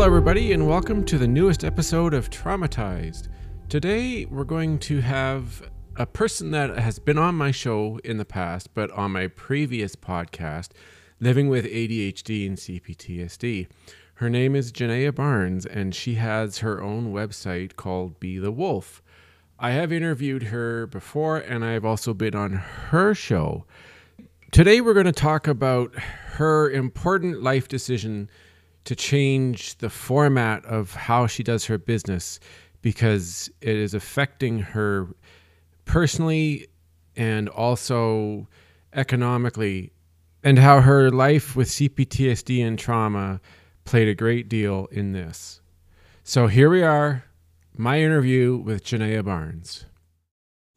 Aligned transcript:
Hello, 0.00 0.08
everybody, 0.08 0.54
and 0.54 0.66
welcome 0.66 1.04
to 1.04 1.18
the 1.18 1.28
newest 1.28 1.62
episode 1.62 2.14
of 2.14 2.30
Traumatized. 2.30 3.28
Today, 3.68 4.24
we're 4.24 4.44
going 4.44 4.78
to 4.78 5.02
have 5.02 5.70
a 5.94 6.06
person 6.06 6.52
that 6.52 6.78
has 6.78 6.98
been 6.98 7.18
on 7.18 7.34
my 7.34 7.50
show 7.50 8.00
in 8.02 8.16
the 8.16 8.24
past, 8.24 8.72
but 8.72 8.90
on 8.92 9.10
my 9.10 9.26
previous 9.26 9.96
podcast, 9.96 10.70
Living 11.20 11.50
with 11.50 11.66
ADHD 11.66 12.46
and 12.46 12.56
CPTSD. 12.56 13.68
Her 14.14 14.30
name 14.30 14.56
is 14.56 14.72
Genea 14.72 15.14
Barnes, 15.14 15.66
and 15.66 15.94
she 15.94 16.14
has 16.14 16.60
her 16.60 16.82
own 16.82 17.12
website 17.12 17.76
called 17.76 18.18
Be 18.18 18.38
the 18.38 18.50
Wolf. 18.50 19.02
I 19.58 19.72
have 19.72 19.92
interviewed 19.92 20.44
her 20.44 20.86
before, 20.86 21.36
and 21.36 21.62
I've 21.62 21.84
also 21.84 22.14
been 22.14 22.34
on 22.34 22.52
her 22.52 23.14
show. 23.14 23.66
Today, 24.50 24.80
we're 24.80 24.94
going 24.94 25.04
to 25.04 25.12
talk 25.12 25.46
about 25.46 25.94
her 25.96 26.70
important 26.70 27.42
life 27.42 27.68
decision 27.68 28.30
to 28.84 28.96
change 28.96 29.76
the 29.78 29.90
format 29.90 30.64
of 30.64 30.94
how 30.94 31.26
she 31.26 31.42
does 31.42 31.66
her 31.66 31.78
business 31.78 32.40
because 32.82 33.50
it 33.60 33.76
is 33.76 33.94
affecting 33.94 34.58
her 34.58 35.08
personally 35.84 36.66
and 37.16 37.48
also 37.48 38.46
economically, 38.92 39.92
and 40.42 40.58
how 40.58 40.80
her 40.80 41.10
life 41.10 41.54
with 41.54 41.68
CPTSD 41.68 42.64
and 42.66 42.78
trauma 42.78 43.40
played 43.84 44.08
a 44.08 44.14
great 44.14 44.48
deal 44.48 44.88
in 44.90 45.12
this. 45.12 45.60
So 46.22 46.46
here 46.46 46.70
we 46.70 46.82
are, 46.82 47.24
my 47.76 48.00
interview 48.00 48.56
with 48.56 48.84
Genea 48.84 49.24
Barnes. 49.24 49.84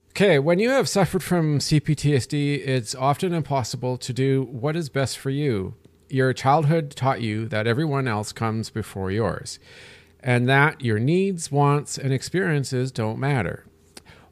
Okay, 0.10 0.38
when 0.38 0.60
you 0.60 0.70
have 0.70 0.90
suffered 0.90 1.24
from 1.24 1.60
CPTSD, 1.60 2.68
it's 2.68 2.94
often 2.94 3.34
impossible 3.34 3.98
to 3.98 4.14
do 4.14 4.44
what 4.44 4.76
is 4.76 4.90
best 4.90 5.18
for 5.18 5.30
you 5.30 5.76
your 6.14 6.32
childhood 6.34 6.92
taught 6.92 7.22
you 7.22 7.48
that 7.48 7.68
everyone 7.68 8.08
else 8.08 8.32
comes 8.32 8.70
before 8.70 9.12
yours, 9.12 9.60
and 10.20 10.48
that 10.48 10.82
your 10.82 11.00
needs, 11.00 11.52
wants, 11.52 11.98
and 11.98 12.14
experiences 12.14 12.92
don't 12.92 13.20
matter. 13.20 13.66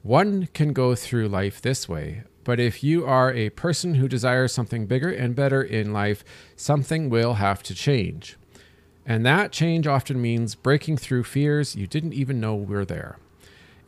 One 0.04 0.48
can 0.54 0.74
go 0.74 0.96
through 0.96 1.28
life 1.28 1.62
this 1.62 1.90
way, 1.90 2.24
but 2.44 2.60
if 2.60 2.84
you 2.84 3.06
are 3.06 3.34
a 3.34 3.50
person 3.50 3.96
who 3.96 4.08
desires 4.08 4.54
something 4.54 4.86
bigger 4.86 5.10
and 5.10 5.36
better 5.36 5.62
in 5.62 5.94
life, 5.94 6.24
something 6.56 7.10
will 7.10 7.36
have 7.36 7.62
to 7.64 7.76
change. 7.76 8.38
And 9.06 9.26
that 9.26 9.52
change 9.52 9.88
often 9.88 10.22
means 10.22 10.56
breaking 10.56 10.98
through 10.98 11.24
fears 11.24 11.76
you 11.76 11.88
didn't 11.88 12.14
even 12.14 12.40
know 12.40 12.56
were 12.56 12.86
there. 12.86 13.18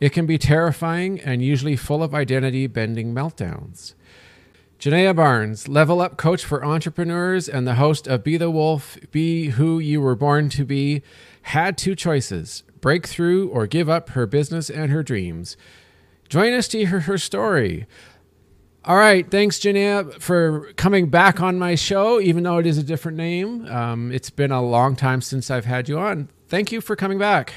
It 0.00 0.10
can 0.12 0.26
be 0.26 0.38
terrifying 0.38 1.20
and 1.20 1.42
usually 1.42 1.76
full 1.76 2.02
of 2.02 2.14
identity 2.14 2.66
bending 2.66 3.14
meltdowns. 3.14 3.94
Genea 4.84 5.16
Barnes, 5.16 5.66
level 5.66 6.02
up 6.02 6.18
coach 6.18 6.44
for 6.44 6.62
entrepreneurs 6.62 7.48
and 7.48 7.66
the 7.66 7.76
host 7.76 8.06
of 8.06 8.22
Be 8.22 8.36
the 8.36 8.50
Wolf, 8.50 8.98
Be 9.10 9.46
Who 9.46 9.78
You 9.78 10.02
Were 10.02 10.14
Born 10.14 10.50
to 10.50 10.64
Be, 10.66 11.00
had 11.40 11.78
two 11.78 11.94
choices 11.94 12.64
break 12.82 13.06
through 13.06 13.48
or 13.48 13.66
give 13.66 13.88
up 13.88 14.10
her 14.10 14.26
business 14.26 14.68
and 14.68 14.92
her 14.92 15.02
dreams. 15.02 15.56
Join 16.28 16.52
us 16.52 16.68
to 16.68 16.84
hear 16.84 17.00
her 17.00 17.16
story. 17.16 17.86
All 18.84 18.98
right. 18.98 19.30
Thanks, 19.30 19.58
Genea, 19.58 20.20
for 20.20 20.70
coming 20.74 21.08
back 21.08 21.40
on 21.40 21.58
my 21.58 21.76
show, 21.76 22.20
even 22.20 22.42
though 22.42 22.58
it 22.58 22.66
is 22.66 22.76
a 22.76 22.82
different 22.82 23.16
name. 23.16 23.66
Um, 23.68 24.12
it's 24.12 24.28
been 24.28 24.52
a 24.52 24.60
long 24.60 24.96
time 24.96 25.22
since 25.22 25.50
I've 25.50 25.64
had 25.64 25.88
you 25.88 25.98
on. 25.98 26.28
Thank 26.48 26.72
you 26.72 26.82
for 26.82 26.94
coming 26.94 27.16
back. 27.16 27.54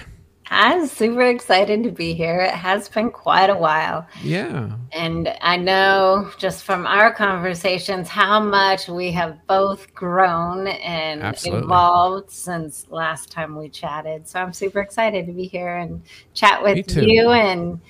I'm 0.49 0.87
super 0.87 1.23
excited 1.23 1.83
to 1.83 1.91
be 1.91 2.13
here. 2.13 2.41
It 2.41 2.53
has 2.53 2.87
been 2.89 3.11
quite 3.11 3.49
a 3.49 3.55
while. 3.55 4.07
Yeah. 4.21 4.71
And 4.91 5.35
I 5.41 5.57
know 5.57 6.31
just 6.37 6.63
from 6.63 6.85
our 6.85 7.13
conversations 7.13 8.07
how 8.07 8.39
much 8.39 8.87
we 8.87 9.11
have 9.11 9.45
both 9.47 9.93
grown 9.93 10.67
and 10.67 11.21
Absolutely. 11.21 11.65
evolved 11.65 12.31
since 12.31 12.87
last 12.89 13.31
time 13.31 13.55
we 13.55 13.69
chatted. 13.69 14.27
So 14.27 14.39
I'm 14.39 14.53
super 14.53 14.79
excited 14.79 15.25
to 15.27 15.33
be 15.33 15.47
here 15.47 15.77
and 15.77 16.01
chat 16.33 16.63
with 16.63 16.95
you 16.95 17.29
and 17.31 17.81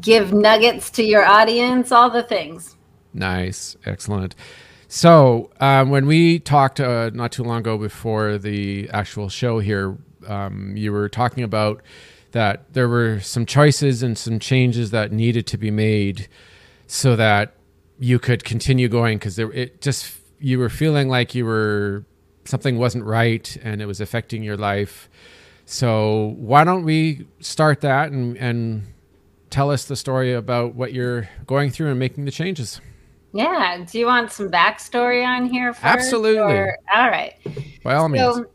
give 0.00 0.32
nuggets 0.32 0.90
to 0.90 1.02
your 1.02 1.24
audience, 1.24 1.92
all 1.92 2.10
the 2.10 2.22
things. 2.22 2.76
Nice. 3.14 3.76
Excellent. 3.86 4.34
So, 4.88 5.50
um, 5.58 5.90
when 5.90 6.06
we 6.06 6.38
talked 6.38 6.78
uh, 6.78 7.10
not 7.12 7.32
too 7.32 7.42
long 7.42 7.58
ago 7.58 7.76
before 7.76 8.38
the 8.38 8.88
actual 8.92 9.28
show 9.28 9.58
here, 9.58 9.98
um, 10.26 10.76
you 10.76 10.92
were 10.92 11.08
talking 11.08 11.42
about 11.44 11.82
that 12.32 12.72
there 12.72 12.88
were 12.88 13.20
some 13.20 13.46
choices 13.46 14.02
and 14.02 14.18
some 14.18 14.38
changes 14.38 14.90
that 14.90 15.12
needed 15.12 15.46
to 15.46 15.56
be 15.56 15.70
made 15.70 16.28
so 16.86 17.16
that 17.16 17.54
you 17.98 18.18
could 18.18 18.44
continue 18.44 18.88
going 18.88 19.18
because 19.18 19.38
it 19.38 19.80
just 19.80 20.16
you 20.38 20.58
were 20.58 20.68
feeling 20.68 21.08
like 21.08 21.34
you 21.34 21.44
were 21.44 22.04
something 22.44 22.78
wasn't 22.78 23.04
right 23.04 23.56
and 23.62 23.80
it 23.80 23.86
was 23.86 24.00
affecting 24.00 24.42
your 24.42 24.56
life. 24.56 25.08
So 25.64 26.34
why 26.36 26.64
don't 26.64 26.84
we 26.84 27.26
start 27.40 27.80
that 27.80 28.12
and 28.12 28.36
and 28.36 28.84
tell 29.50 29.70
us 29.70 29.86
the 29.86 29.96
story 29.96 30.32
about 30.32 30.74
what 30.74 30.92
you're 30.92 31.28
going 31.46 31.70
through 31.70 31.90
and 31.90 31.98
making 31.98 32.24
the 32.24 32.30
changes. 32.30 32.80
Yeah. 33.32 33.84
Do 33.90 33.98
you 33.98 34.06
want 34.06 34.32
some 34.32 34.50
backstory 34.50 35.26
on 35.26 35.46
here? 35.46 35.72
First, 35.72 35.84
Absolutely. 35.84 36.54
Or, 36.54 36.76
all 36.94 37.08
right. 37.08 37.34
By 37.82 37.94
all 37.94 38.04
so, 38.04 38.08
means 38.08 38.46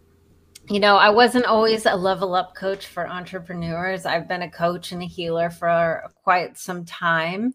you 0.71 0.79
know, 0.79 0.95
I 0.95 1.09
wasn't 1.09 1.45
always 1.45 1.85
a 1.85 1.93
level 1.93 2.33
up 2.33 2.55
coach 2.55 2.87
for 2.87 3.05
entrepreneurs. 3.05 4.05
I've 4.05 4.29
been 4.29 4.43
a 4.43 4.49
coach 4.49 4.93
and 4.93 5.01
a 5.01 5.05
healer 5.05 5.49
for 5.49 6.09
quite 6.23 6.57
some 6.57 6.85
time. 6.85 7.53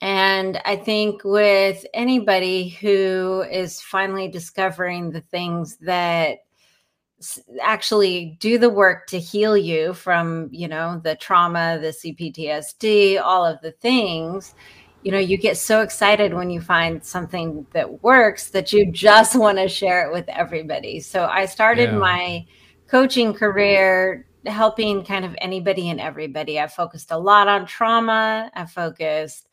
And 0.00 0.58
I 0.64 0.76
think 0.76 1.22
with 1.22 1.84
anybody 1.92 2.70
who 2.70 3.44
is 3.50 3.82
finally 3.82 4.28
discovering 4.28 5.10
the 5.10 5.20
things 5.20 5.76
that 5.82 6.38
actually 7.62 8.38
do 8.40 8.56
the 8.56 8.70
work 8.70 9.06
to 9.08 9.18
heal 9.18 9.54
you 9.54 9.92
from, 9.92 10.48
you 10.50 10.68
know, 10.68 10.98
the 11.04 11.16
trauma, 11.16 11.78
the 11.78 11.88
CPTSD, 11.88 13.20
all 13.20 13.44
of 13.44 13.60
the 13.60 13.72
things, 13.72 14.54
you 15.06 15.12
know 15.12 15.18
you 15.18 15.36
get 15.38 15.56
so 15.56 15.82
excited 15.82 16.34
when 16.34 16.50
you 16.50 16.60
find 16.60 17.04
something 17.04 17.64
that 17.72 18.02
works 18.02 18.50
that 18.50 18.72
you 18.72 18.90
just 18.90 19.36
want 19.38 19.56
to 19.56 19.68
share 19.68 20.04
it 20.04 20.12
with 20.12 20.28
everybody. 20.28 20.98
So 20.98 21.26
i 21.26 21.46
started 21.46 21.90
yeah. 21.90 21.98
my 21.98 22.46
coaching 22.88 23.32
career 23.32 24.26
helping 24.46 25.04
kind 25.04 25.24
of 25.24 25.36
anybody 25.38 25.90
and 25.90 26.00
everybody. 26.00 26.58
I 26.58 26.66
focused 26.66 27.12
a 27.12 27.18
lot 27.18 27.46
on 27.46 27.66
trauma. 27.66 28.50
I 28.52 28.66
focused 28.66 29.48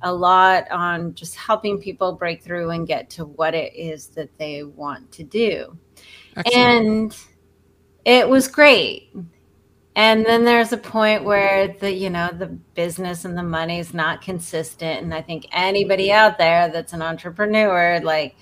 a 0.00 0.10
lot 0.10 0.70
on 0.70 1.14
just 1.14 1.34
helping 1.34 1.78
people 1.78 2.12
break 2.12 2.42
through 2.42 2.70
and 2.70 2.86
get 2.86 3.10
to 3.10 3.26
what 3.26 3.54
it 3.54 3.74
is 3.74 4.06
that 4.08 4.30
they 4.38 4.62
want 4.62 5.12
to 5.12 5.22
do. 5.22 5.76
Excellent. 6.34 6.66
and 6.66 7.16
it 8.06 8.26
was 8.26 8.48
great 8.48 9.14
and 9.96 10.26
then 10.26 10.44
there's 10.44 10.72
a 10.72 10.76
point 10.76 11.24
where 11.24 11.68
the 11.68 11.92
you 11.92 12.10
know 12.10 12.30
the 12.32 12.46
business 12.46 13.24
and 13.24 13.38
the 13.38 13.42
money 13.42 13.78
is 13.78 13.94
not 13.94 14.22
consistent. 14.22 15.02
And 15.02 15.14
i 15.14 15.22
think 15.22 15.46
anybody 15.52 16.10
out 16.10 16.38
there 16.38 16.68
that's 16.68 16.92
an 16.92 17.02
entrepreneur 17.02 18.00
like 18.00 18.36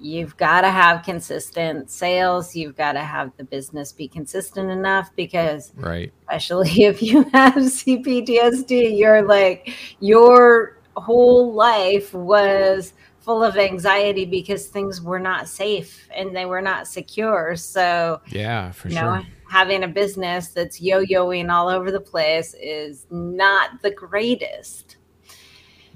you've 0.00 0.36
got 0.36 0.62
to 0.62 0.70
have 0.70 1.02
consistent 1.02 1.90
sales. 1.90 2.54
You've 2.54 2.76
got 2.76 2.92
to 2.92 3.00
have 3.00 3.32
the 3.38 3.44
business 3.44 3.90
be 3.92 4.06
consistent 4.06 4.70
enough 4.70 5.10
because 5.16 5.72
right. 5.76 6.12
especially 6.22 6.70
if 6.84 7.02
you 7.02 7.22
have 7.32 7.54
cptsd 7.54 8.96
you're 8.96 9.22
like 9.22 9.72
your 10.00 10.78
whole 10.96 11.52
life 11.52 12.12
was 12.14 12.92
full 13.24 13.42
of 13.42 13.56
anxiety 13.56 14.26
because 14.26 14.66
things 14.66 15.00
were 15.00 15.18
not 15.18 15.48
safe 15.48 16.06
and 16.14 16.36
they 16.36 16.44
were 16.44 16.60
not 16.60 16.86
secure. 16.86 17.56
So 17.56 18.20
yeah 18.28 18.70
for 18.70 18.90
sure 18.90 19.00
know, 19.02 19.22
having 19.54 19.84
a 19.84 19.88
business 19.88 20.48
that's 20.48 20.80
yo-yoing 20.80 21.48
all 21.48 21.68
over 21.68 21.92
the 21.92 22.00
place 22.00 22.56
is 22.60 23.06
not 23.08 23.80
the 23.82 23.90
greatest. 23.92 24.96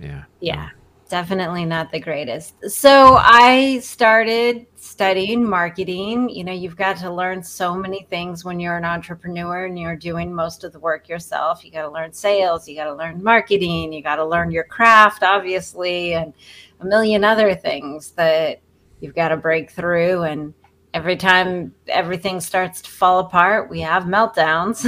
Yeah. 0.01 0.23
Yeah. 0.39 0.69
Definitely 1.09 1.65
not 1.65 1.91
the 1.91 1.99
greatest. 1.99 2.55
So 2.71 3.17
I 3.19 3.81
started 3.81 4.67
studying 4.77 5.43
marketing. 5.43 6.29
You 6.29 6.45
know, 6.45 6.53
you've 6.53 6.77
got 6.77 6.99
to 6.99 7.11
learn 7.11 7.43
so 7.43 7.75
many 7.75 8.05
things 8.05 8.45
when 8.45 8.61
you're 8.61 8.77
an 8.77 8.85
entrepreneur 8.85 9.65
and 9.65 9.77
you're 9.77 9.97
doing 9.97 10.33
most 10.33 10.63
of 10.63 10.73
the 10.73 10.79
work 10.79 11.09
yourself. 11.09 11.65
You 11.65 11.73
got 11.73 11.83
to 11.83 11.91
learn 11.91 12.13
sales, 12.13 12.69
you 12.69 12.77
got 12.77 12.85
to 12.85 12.95
learn 12.95 13.21
marketing, 13.25 13.93
you 13.93 14.05
got 14.05 14.17
to 14.17 14.25
learn 14.25 14.53
your 14.53 14.65
craft, 14.65 15.25
obviously, 15.25 16.15
and 16.15 16.33
a 16.79 16.85
million 16.85 17.25
other 17.25 17.57
things 17.57 18.13
that 18.13 18.61
you've 19.01 19.17
got 19.17 19.31
to 19.31 19.37
break 19.37 19.73
through. 19.73 20.23
And 20.23 20.55
every 20.95 21.17
time 21.17 21.75
everything 21.89 22.41
starts 22.41 22.83
to 22.83 22.91
fall 22.91 23.21
apart, 23.21 23.71
we 23.71 23.81
have 23.81 24.05
meltdowns. 24.05 24.85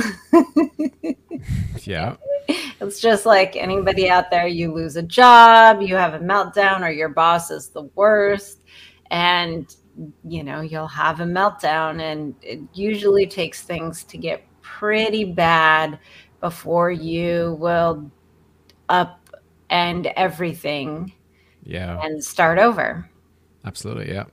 yeah. 1.87 2.17
It's 2.49 3.01
just 3.01 3.27
like 3.27 3.57
anybody 3.57 4.09
out 4.09 4.31
there, 4.31 4.47
you 4.47 4.73
lose 4.73 4.97
a 4.97 5.03
job, 5.03 5.83
you 5.83 5.97
have 5.97 6.15
a 6.15 6.19
meltdown, 6.19 6.83
or 6.83 6.91
your 6.91 7.09
boss 7.09 7.51
is 7.51 7.69
the 7.69 7.83
worst. 7.95 8.65
And, 9.11 9.75
you 10.25 10.43
know, 10.43 10.61
you'll 10.61 10.89
have 10.89 11.21
a 11.21 11.25
meltdown. 11.25 12.01
And 12.01 12.35
it 12.43 12.61
usually 12.73 13.27
takes 13.27 13.63
things 13.63 14.03
to 14.05 14.19
get 14.19 14.45
pretty 14.63 15.25
bad 15.25 15.99
before 16.41 16.91
you 16.91 17.57
will 17.61 18.11
up 18.89 19.21
and 19.69 20.07
everything 20.17 21.13
yeah 21.63 22.01
and 22.03 22.23
start 22.23 22.59
over 22.59 23.09
absolutely 23.65 24.13
yeah 24.13 24.25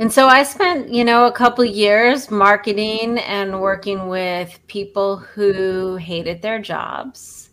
And 0.00 0.12
so 0.12 0.28
I 0.28 0.44
spent, 0.44 0.90
you 0.90 1.04
know, 1.04 1.26
a 1.26 1.32
couple 1.32 1.64
years 1.64 2.30
marketing 2.30 3.18
and 3.18 3.60
working 3.60 4.06
with 4.06 4.58
people 4.68 5.16
who 5.16 5.96
hated 5.96 6.40
their 6.40 6.60
jobs. 6.60 7.50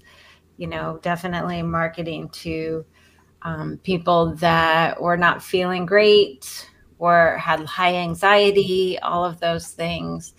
You 0.57 0.68
know, 0.68 1.00
definitely 1.01 1.63
marketing 1.63 2.30
to 2.30 2.86
um, 3.42 3.80
people 3.83 4.36
that 4.36 5.01
were 5.01 5.18
not 5.18 5.42
feeling 5.42 5.86
great 5.88 6.69
or 7.00 7.38
had 7.38 7.62
high 7.65 7.95
anxiety, 7.95 9.00
all 9.00 9.25
of 9.25 9.39
those 9.39 9.71
things. 9.71 10.33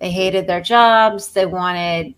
They 0.00 0.10
hated 0.10 0.48
their 0.48 0.60
jobs. 0.60 1.32
They 1.32 1.46
wanted 1.46 2.14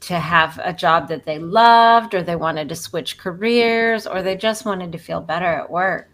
to 0.00 0.18
have 0.18 0.60
a 0.62 0.72
job 0.72 1.08
that 1.08 1.24
they 1.24 1.38
loved, 1.38 2.14
or 2.14 2.22
they 2.22 2.36
wanted 2.36 2.68
to 2.68 2.76
switch 2.76 3.16
careers, 3.16 4.06
or 4.06 4.22
they 4.22 4.36
just 4.36 4.66
wanted 4.66 4.92
to 4.92 4.98
feel 4.98 5.22
better 5.22 5.46
at 5.46 5.70
work. 5.70 6.10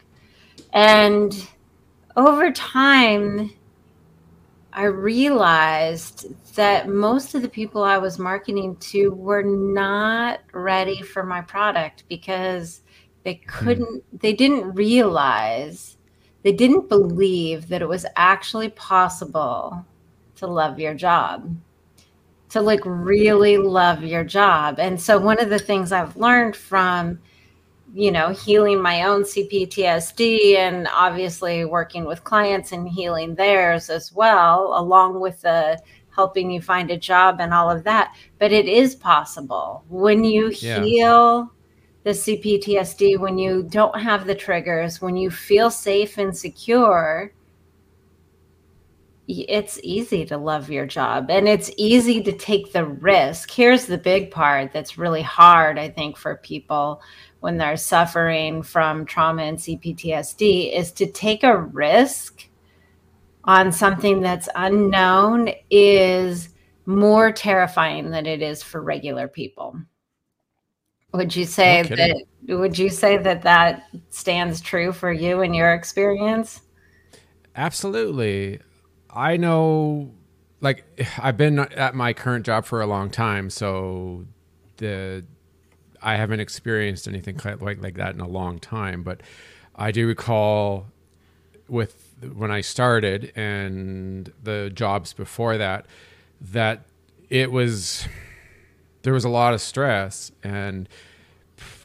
And 0.72 1.34
over 2.16 2.50
time, 2.52 3.50
I 4.72 4.84
realized 4.84 6.26
that 6.56 6.88
most 6.88 7.34
of 7.34 7.42
the 7.42 7.48
people 7.48 7.82
I 7.82 7.98
was 7.98 8.18
marketing 8.18 8.76
to 8.76 9.10
were 9.10 9.42
not 9.42 10.40
ready 10.52 11.00
for 11.00 11.24
my 11.24 11.40
product 11.40 12.04
because 12.08 12.82
they 13.24 13.34
hmm. 13.34 13.48
couldn't, 13.48 14.20
they 14.20 14.32
didn't 14.32 14.74
realize, 14.74 15.96
they 16.42 16.52
didn't 16.52 16.88
believe 16.88 17.68
that 17.68 17.82
it 17.82 17.88
was 17.88 18.06
actually 18.16 18.70
possible 18.70 19.84
to 20.36 20.46
love 20.46 20.78
your 20.78 20.94
job, 20.94 21.56
to 22.50 22.60
like 22.60 22.80
really 22.84 23.58
love 23.58 24.02
your 24.02 24.24
job. 24.24 24.78
And 24.78 25.00
so, 25.00 25.18
one 25.18 25.40
of 25.40 25.50
the 25.50 25.58
things 25.58 25.92
I've 25.92 26.16
learned 26.16 26.56
from 26.56 27.20
you 27.94 28.10
know, 28.10 28.30
healing 28.30 28.82
my 28.82 29.04
own 29.04 29.22
CPTSD 29.22 30.56
and 30.56 30.88
obviously 30.92 31.64
working 31.64 32.04
with 32.04 32.24
clients 32.24 32.72
and 32.72 32.88
healing 32.88 33.36
theirs 33.36 33.88
as 33.88 34.12
well, 34.12 34.74
along 34.76 35.20
with 35.20 35.40
the 35.42 35.80
helping 36.10 36.50
you 36.50 36.60
find 36.60 36.90
a 36.90 36.96
job 36.96 37.36
and 37.40 37.54
all 37.54 37.70
of 37.70 37.84
that. 37.84 38.12
But 38.40 38.50
it 38.50 38.66
is 38.66 38.96
possible 38.96 39.84
when 39.88 40.24
you 40.24 40.50
yeah. 40.58 40.82
heal 40.82 41.52
the 42.02 42.10
CPTSD, 42.10 43.18
when 43.18 43.38
you 43.38 43.62
don't 43.62 43.98
have 43.98 44.26
the 44.26 44.34
triggers, 44.34 45.00
when 45.00 45.16
you 45.16 45.30
feel 45.30 45.70
safe 45.70 46.18
and 46.18 46.36
secure, 46.36 47.32
it's 49.26 49.80
easy 49.82 50.26
to 50.26 50.36
love 50.36 50.68
your 50.68 50.84
job 50.84 51.30
and 51.30 51.48
it's 51.48 51.70
easy 51.78 52.22
to 52.22 52.32
take 52.32 52.72
the 52.72 52.84
risk. 52.84 53.50
Here's 53.50 53.86
the 53.86 53.96
big 53.96 54.30
part 54.30 54.72
that's 54.72 54.98
really 54.98 55.22
hard, 55.22 55.78
I 55.78 55.88
think, 55.88 56.18
for 56.18 56.36
people 56.36 57.00
when 57.44 57.58
they're 57.58 57.76
suffering 57.76 58.62
from 58.62 59.04
trauma 59.04 59.42
and 59.42 59.58
CPTSD 59.58 60.74
is 60.74 60.90
to 60.92 61.04
take 61.04 61.44
a 61.44 61.58
risk 61.58 62.48
on 63.44 63.70
something 63.70 64.22
that's 64.22 64.48
unknown 64.54 65.50
is 65.68 66.48
more 66.86 67.30
terrifying 67.30 68.10
than 68.10 68.24
it 68.24 68.40
is 68.40 68.62
for 68.62 68.80
regular 68.80 69.28
people. 69.28 69.78
Would 71.12 71.36
you 71.36 71.44
say 71.44 71.82
no 71.82 71.96
that 71.96 72.58
would 72.58 72.78
you 72.78 72.88
say 72.88 73.18
that 73.18 73.42
that 73.42 73.88
stands 74.08 74.62
true 74.62 74.90
for 74.90 75.12
you 75.12 75.42
in 75.42 75.52
your 75.52 75.74
experience? 75.74 76.62
Absolutely. 77.56 78.58
I 79.10 79.36
know 79.36 80.14
like 80.62 80.86
I've 81.18 81.36
been 81.36 81.58
at 81.58 81.94
my 81.94 82.14
current 82.14 82.46
job 82.46 82.64
for 82.64 82.80
a 82.80 82.86
long 82.86 83.10
time, 83.10 83.50
so 83.50 84.24
the 84.78 85.26
I 86.04 86.16
haven't 86.16 86.40
experienced 86.40 87.08
anything 87.08 87.40
like 87.42 87.80
like 87.80 87.94
that 87.94 88.14
in 88.14 88.20
a 88.20 88.28
long 88.28 88.58
time, 88.58 89.02
but 89.02 89.22
I 89.74 89.90
do 89.90 90.06
recall 90.06 90.86
with 91.66 92.14
when 92.34 92.50
I 92.50 92.60
started 92.60 93.32
and 93.34 94.30
the 94.42 94.70
jobs 94.72 95.14
before 95.14 95.56
that 95.56 95.86
that 96.40 96.84
it 97.30 97.50
was 97.50 98.06
there 99.02 99.14
was 99.14 99.24
a 99.24 99.30
lot 99.30 99.54
of 99.54 99.60
stress. 99.62 100.30
And 100.42 100.88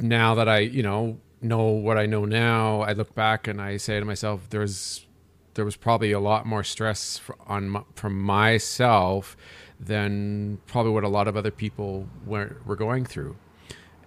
now 0.01 0.36
that 0.36 0.50
I, 0.50 0.60
you 0.60 0.83
know, 0.83 1.18
know 1.42 1.68
what 1.68 1.98
I 1.98 2.06
know 2.06 2.25
now, 2.25 2.81
I 2.81 2.92
look 2.92 3.16
back 3.16 3.48
and 3.48 3.62
I 3.62 3.77
say 3.77 4.00
to 4.00 4.06
myself 4.06 4.50
there's 4.50 5.06
there 5.54 5.66
was 5.66 5.77
probably 5.77 6.12
a 6.12 6.19
lot 6.19 6.45
more 6.45 6.63
stress 6.63 7.21
on 7.48 7.86
from 7.95 8.21
myself 8.21 9.38
than 9.80 10.60
probably 10.68 10.92
what 10.92 11.06
a 11.06 11.10
lot 11.10 11.30
of 11.30 11.38
other 11.38 11.51
people 11.51 12.07
were, 12.25 12.57
were 12.66 12.75
going 12.75 13.06
through 13.06 13.38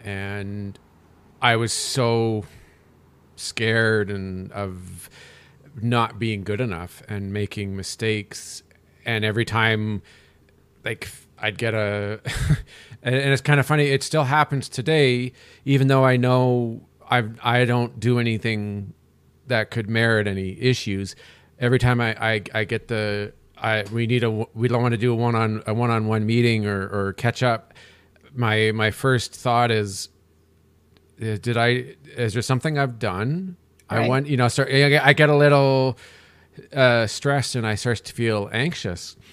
and 0.05 0.79
I 1.41 1.57
was 1.57 1.73
so 1.73 2.45
scared 3.37 4.11
and 4.11 4.53
of 4.53 5.11
not 5.81 6.19
being 6.19 6.45
good 6.45 6.61
enough 6.61 7.03
and 7.09 7.33
making 7.33 7.77
mistakes. 7.77 8.63
And 9.05 9.25
every 9.25 9.45
time 9.45 10.03
like 10.85 11.09
I'd 11.39 11.59
get 11.59 11.75
a 11.75 12.21
and 13.03 13.15
it's 13.15 13.43
kind 13.43 13.59
of 13.59 13.67
funny 13.67 13.87
it 13.87 14.03
still 14.03 14.25
happens 14.25 14.69
today 14.69 15.33
even 15.65 15.89
though 15.89 16.05
I 16.05 16.17
know 16.17 16.83
I 17.11 17.25
I 17.43 17.65
don't 17.65 17.99
do 17.99 18.19
anything 18.19 18.95
that 19.49 19.71
could 19.71 19.89
merit 19.89 20.27
any 20.27 20.61
issues. 20.61 21.17
Every 21.59 21.79
time 21.79 22.01
I 22.01 22.15
I, 22.35 22.43
I 22.55 22.65
get 22.65 22.89
the 22.89 23.33
I 23.59 23.85
we 23.93 24.07
need 24.07 24.25
a 24.25 24.31
we 24.31 24.69
don't 24.69 24.83
want 24.83 24.93
to 24.93 24.99
do 24.99 25.13
a 25.13 25.17
one 25.17 25.35
on 25.35 25.63
a 25.67 25.75
one 25.75 25.91
on 25.91 26.07
one 26.07 26.27
meeting 26.27 26.67
or 26.67 26.89
or 26.89 27.13
catch 27.15 27.43
up 27.43 27.75
my 28.35 28.73
my 28.73 28.91
first 28.91 29.35
thought 29.35 29.71
is 29.71 30.09
uh, 31.21 31.37
did 31.41 31.57
I 31.57 31.95
is 32.17 32.33
there 32.33 32.43
something 32.43 32.79
I've 32.79 32.99
done? 32.99 33.57
Right. 33.91 34.05
I 34.05 34.09
want 34.09 34.27
you 34.27 34.37
know 34.37 34.49
start 34.49 34.71
I 34.71 35.13
get 35.13 35.29
a 35.29 35.37
little 35.37 35.99
uh, 36.73 37.07
stressed 37.07 37.55
and 37.55 37.67
I 37.67 37.75
start 37.75 37.99
to 37.99 38.13
feel 38.13 38.49
anxious. 38.53 39.17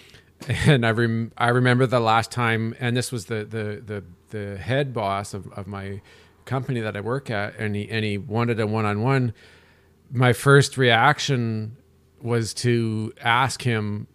And 0.65 0.85
I 0.85 0.91
rem- 0.91 1.33
I 1.37 1.49
remember 1.49 1.85
the 1.85 1.99
last 1.99 2.31
time 2.31 2.73
and 2.79 2.95
this 2.95 3.11
was 3.11 3.25
the 3.25 3.43
the 3.43 3.83
the 3.85 4.03
the 4.29 4.57
head 4.57 4.93
boss 4.93 5.33
of, 5.33 5.51
of 5.51 5.67
my 5.67 5.99
company 6.45 6.79
that 6.79 6.95
I 6.95 7.01
work 7.01 7.29
at 7.29 7.57
and 7.57 7.75
he 7.75 7.89
and 7.89 8.05
he 8.05 8.17
wanted 8.17 8.57
a 8.61 8.65
one-on-one 8.65 9.33
my 10.11 10.33
first 10.33 10.77
reaction 10.77 11.77
was 12.21 12.53
to 12.53 13.13
ask 13.21 13.61
him 13.61 14.07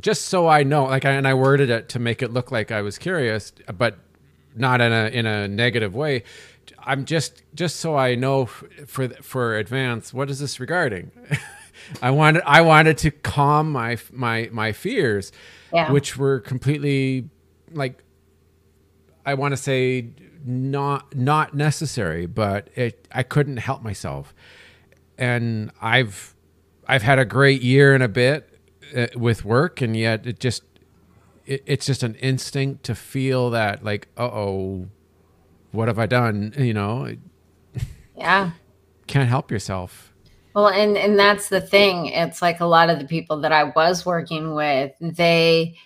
just 0.00 0.26
so 0.26 0.48
I 0.48 0.62
know, 0.62 0.84
like, 0.84 1.04
and 1.04 1.26
I 1.26 1.34
worded 1.34 1.70
it 1.70 1.88
to 1.90 1.98
make 1.98 2.22
it 2.22 2.32
look 2.32 2.50
like 2.50 2.70
I 2.70 2.82
was 2.82 2.98
curious, 2.98 3.52
but 3.76 3.98
not 4.54 4.80
in 4.80 4.92
a 4.92 5.06
in 5.08 5.26
a 5.26 5.48
negative 5.48 5.94
way. 5.94 6.24
I'm 6.78 7.04
just 7.04 7.42
just 7.54 7.76
so 7.76 7.96
I 7.96 8.14
know 8.14 8.46
for 8.46 9.08
for 9.08 9.56
advance, 9.56 10.12
what 10.12 10.30
is 10.30 10.40
this 10.40 10.60
regarding? 10.60 11.10
I 12.02 12.10
wanted 12.10 12.42
I 12.46 12.60
wanted 12.62 12.98
to 12.98 13.10
calm 13.10 13.72
my 13.72 13.98
my 14.12 14.48
my 14.52 14.72
fears, 14.72 15.32
yeah. 15.72 15.90
which 15.90 16.16
were 16.16 16.40
completely 16.40 17.28
like 17.72 18.02
I 19.24 19.34
want 19.34 19.52
to 19.52 19.56
say 19.56 20.10
not 20.44 21.14
not 21.14 21.54
necessary, 21.54 22.26
but 22.26 22.68
it 22.74 23.06
I 23.12 23.22
couldn't 23.22 23.58
help 23.58 23.82
myself, 23.82 24.34
and 25.18 25.70
I've 25.80 26.34
I've 26.86 27.02
had 27.02 27.18
a 27.18 27.24
great 27.24 27.62
year 27.62 27.94
and 27.94 28.02
a 28.02 28.08
bit 28.08 28.49
with 29.14 29.44
work, 29.44 29.80
and 29.80 29.96
yet 29.96 30.26
it 30.26 30.40
just 30.40 30.62
it, 31.46 31.62
it's 31.66 31.86
just 31.86 32.02
an 32.02 32.14
instinct 32.16 32.84
to 32.84 32.94
feel 32.94 33.50
that 33.50 33.84
like, 33.84 34.08
uh 34.16 34.24
oh, 34.24 34.88
what 35.72 35.88
have 35.88 35.98
I 35.98 36.06
done? 36.06 36.54
You 36.56 36.74
know, 36.74 37.16
yeah, 38.16 38.52
can't 39.06 39.28
help 39.28 39.50
yourself. 39.50 40.12
Well, 40.54 40.68
and 40.68 40.96
and 40.96 41.18
that's 41.18 41.48
the 41.48 41.60
thing. 41.60 42.06
It's 42.06 42.42
like 42.42 42.60
a 42.60 42.66
lot 42.66 42.90
of 42.90 42.98
the 42.98 43.04
people 43.04 43.40
that 43.40 43.52
I 43.52 43.64
was 43.64 44.04
working 44.04 44.54
with, 44.54 44.92
they 45.00 45.76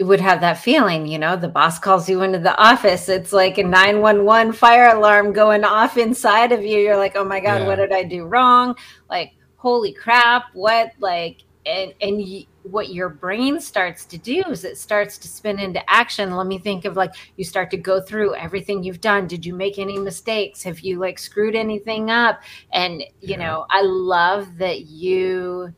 would 0.00 0.20
have 0.20 0.40
that 0.40 0.58
feeling, 0.58 1.06
you 1.06 1.18
know, 1.18 1.36
the 1.36 1.48
boss 1.48 1.78
calls 1.78 2.08
you 2.08 2.22
into 2.22 2.38
the 2.38 2.56
office. 2.56 3.08
It's 3.08 3.32
like 3.32 3.58
a 3.58 3.64
911 3.64 4.52
fire 4.52 4.94
alarm 4.94 5.32
going 5.32 5.64
off 5.64 5.96
inside 5.96 6.52
of 6.52 6.62
you. 6.62 6.78
You're 6.78 6.96
like, 6.96 7.16
"Oh 7.16 7.24
my 7.24 7.40
god, 7.40 7.62
yeah. 7.62 7.66
what 7.66 7.76
did 7.76 7.92
I 7.92 8.04
do 8.04 8.24
wrong?" 8.24 8.76
Like, 9.10 9.32
"Holy 9.56 9.92
crap, 9.92 10.44
what 10.54 10.92
like 11.00 11.42
and 11.68 11.94
and 12.00 12.18
y- 12.18 12.46
what 12.62 12.90
your 12.90 13.08
brain 13.08 13.60
starts 13.60 14.04
to 14.04 14.18
do 14.18 14.42
is 14.50 14.64
it 14.64 14.76
starts 14.76 15.16
to 15.18 15.28
spin 15.28 15.58
into 15.58 15.88
action. 15.90 16.36
Let 16.36 16.46
me 16.46 16.58
think 16.58 16.84
of 16.84 16.96
like 16.96 17.14
you 17.36 17.44
start 17.44 17.70
to 17.70 17.76
go 17.76 18.00
through 18.00 18.34
everything 18.34 18.82
you've 18.82 19.00
done. 19.00 19.26
Did 19.26 19.44
you 19.46 19.54
make 19.54 19.78
any 19.78 19.98
mistakes? 19.98 20.62
Have 20.62 20.80
you 20.80 20.98
like 20.98 21.18
screwed 21.18 21.54
anything 21.54 22.10
up? 22.10 22.40
And 22.72 23.02
you 23.20 23.30
yeah. 23.30 23.36
know 23.36 23.66
i 23.70 23.82
love 23.82 24.58
that 24.58 24.86
you 24.86 25.72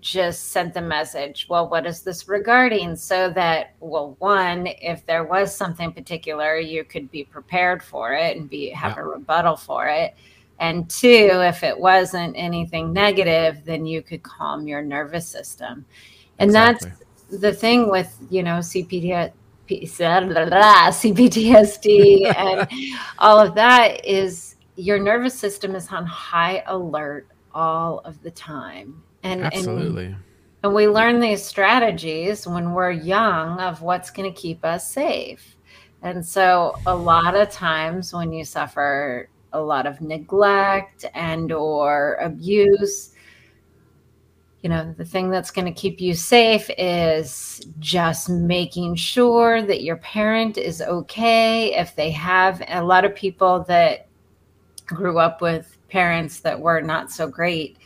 just 0.00 0.48
sent 0.48 0.74
the 0.74 0.80
message 0.80 1.46
well 1.48 1.68
what 1.68 1.86
is 1.86 2.02
this 2.02 2.28
regarding? 2.28 2.96
So 2.96 3.30
that 3.30 3.74
well 3.80 4.16
one 4.18 4.66
if 4.66 5.06
there 5.06 5.24
was 5.24 5.54
something 5.54 5.92
particular 5.92 6.56
you 6.56 6.84
could 6.84 7.10
be 7.10 7.24
prepared 7.24 7.82
for 7.82 8.12
it 8.12 8.36
and 8.36 8.50
be 8.50 8.70
have 8.70 8.96
yeah. 8.96 9.02
a 9.02 9.04
rebuttal 9.04 9.56
for 9.56 9.86
it 9.88 10.14
and 10.60 10.88
two, 10.88 11.30
if 11.32 11.62
it 11.62 11.78
wasn't 11.78 12.34
anything 12.36 12.92
negative, 12.92 13.64
then 13.64 13.86
you 13.86 14.02
could 14.02 14.22
calm 14.22 14.66
your 14.66 14.82
nervous 14.82 15.26
system. 15.26 15.84
And 16.38 16.50
exactly. 16.50 16.90
that's 16.90 17.40
the 17.40 17.52
thing 17.52 17.90
with, 17.90 18.16
you 18.30 18.42
know, 18.42 18.58
CPD, 18.58 19.32
CPTSD 20.90 22.34
and 22.36 22.68
all 23.18 23.40
of 23.40 23.54
that 23.54 24.04
is 24.04 24.56
your 24.76 24.98
nervous 24.98 25.34
system 25.34 25.74
is 25.74 25.88
on 25.90 26.06
high 26.06 26.62
alert 26.66 27.28
all 27.52 27.98
of 28.00 28.22
the 28.22 28.30
time. 28.30 29.02
And 29.22 29.42
absolutely. 29.44 30.06
And, 30.06 30.16
and 30.64 30.74
we 30.74 30.88
learn 30.88 31.20
these 31.20 31.44
strategies 31.44 32.46
when 32.46 32.72
we're 32.72 32.90
young 32.90 33.60
of 33.60 33.82
what's 33.82 34.10
going 34.10 34.32
to 34.32 34.40
keep 34.40 34.64
us 34.64 34.90
safe. 34.90 35.56
And 36.02 36.24
so 36.24 36.76
a 36.86 36.94
lot 36.94 37.34
of 37.34 37.50
times 37.50 38.12
when 38.12 38.32
you 38.32 38.44
suffer 38.44 39.28
a 39.54 39.60
lot 39.60 39.86
of 39.86 40.00
neglect 40.00 41.06
and 41.14 41.52
or 41.52 42.16
abuse, 42.16 43.14
you 44.62 44.70
know, 44.70 44.94
the 44.96 45.04
thing 45.04 45.28
that's 45.28 45.50
going 45.50 45.66
to 45.66 45.78
keep 45.78 46.00
you 46.00 46.14
safe 46.14 46.70
is 46.78 47.66
just 47.80 48.30
making 48.30 48.94
sure 48.94 49.60
that 49.60 49.82
your 49.82 49.96
parent 49.96 50.56
is 50.56 50.80
okay. 50.80 51.74
If 51.74 51.94
they 51.96 52.10
have 52.12 52.62
a 52.68 52.82
lot 52.82 53.04
of 53.04 53.14
people 53.14 53.64
that 53.68 54.06
grew 54.86 55.18
up 55.18 55.42
with 55.42 55.76
parents 55.90 56.40
that 56.40 56.58
were 56.58 56.80
not 56.80 57.10
so 57.10 57.28
great, 57.28 57.76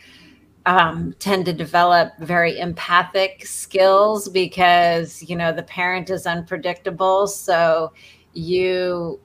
um, 0.65 1.13
tend 1.19 1.45
to 1.45 1.53
develop 1.53 2.13
very 2.19 2.59
empathic 2.59 3.45
skills 3.45 4.29
because, 4.29 5.21
you 5.23 5.35
know, 5.35 5.51
the 5.51 5.63
parent 5.63 6.09
is 6.09 6.25
unpredictable. 6.25 7.27
So 7.27 7.91
you 8.33 9.19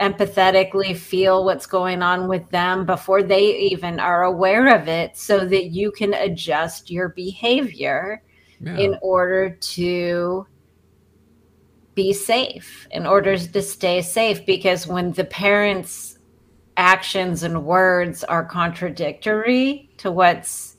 empathetically 0.00 0.96
feel 0.96 1.44
what's 1.44 1.66
going 1.66 2.02
on 2.02 2.28
with 2.28 2.48
them 2.50 2.86
before 2.86 3.22
they 3.22 3.58
even 3.58 3.98
are 3.98 4.24
aware 4.24 4.74
of 4.74 4.86
it 4.86 5.16
so 5.16 5.44
that 5.44 5.66
you 5.66 5.90
can 5.90 6.14
adjust 6.14 6.90
your 6.90 7.08
behavior 7.10 8.22
yeah. 8.60 8.76
in 8.76 8.96
order 9.02 9.50
to 9.50 10.46
be 11.94 12.12
safe 12.12 12.86
in 12.92 13.06
order 13.06 13.36
to 13.36 13.60
stay 13.60 14.00
safe 14.00 14.46
because 14.46 14.86
when 14.86 15.10
the 15.12 15.24
parents 15.24 16.18
actions 16.76 17.42
and 17.42 17.64
words 17.64 18.22
are 18.22 18.44
contradictory 18.44 19.90
to 19.96 20.12
what's 20.12 20.76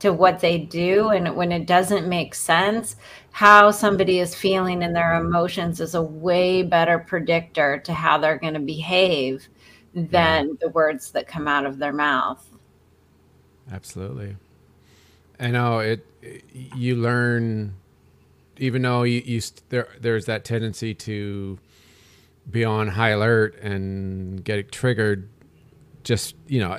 to 0.00 0.12
what 0.12 0.40
they 0.40 0.58
do 0.58 1.10
and 1.10 1.34
when 1.36 1.52
it 1.52 1.66
doesn't 1.66 2.08
make 2.08 2.34
sense 2.34 2.96
how 3.30 3.70
somebody 3.70 4.20
is 4.20 4.34
feeling 4.34 4.82
and 4.82 4.94
their 4.94 5.14
emotions 5.14 5.80
is 5.80 5.94
a 5.94 6.02
way 6.02 6.62
better 6.62 6.98
predictor 6.98 7.78
to 7.78 7.92
how 7.92 8.18
they're 8.18 8.38
going 8.38 8.54
to 8.54 8.60
behave 8.60 9.48
than 9.94 10.58
the 10.60 10.68
words 10.70 11.10
that 11.12 11.26
come 11.26 11.48
out 11.48 11.64
of 11.64 11.78
their 11.78 11.92
mouth. 11.92 12.44
Absolutely. 13.72 14.36
I 15.38 15.50
know 15.50 15.78
it, 15.78 16.06
you 16.52 16.96
learn, 16.96 17.74
even 18.58 18.82
though 18.82 19.04
you, 19.04 19.22
you 19.24 19.40
there, 19.68 19.88
there's 20.00 20.26
that 20.26 20.44
tendency 20.44 20.94
to 20.94 21.58
be 22.50 22.64
on 22.64 22.88
high 22.88 23.10
alert 23.10 23.58
and 23.60 24.44
get 24.44 24.70
triggered 24.70 25.28
just, 26.02 26.36
you 26.46 26.60
know, 26.60 26.78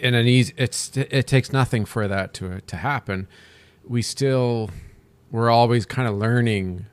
in 0.00 0.14
an 0.14 0.26
easy, 0.26 0.54
it's, 0.56 0.96
it 0.96 1.26
takes 1.26 1.52
nothing 1.52 1.84
for 1.84 2.08
that 2.08 2.34
to, 2.34 2.60
to 2.60 2.76
happen. 2.76 3.28
We 3.86 4.02
still, 4.02 4.70
we're 5.30 5.50
always 5.50 5.86
kind 5.86 6.08
of 6.08 6.16
learning 6.16 6.86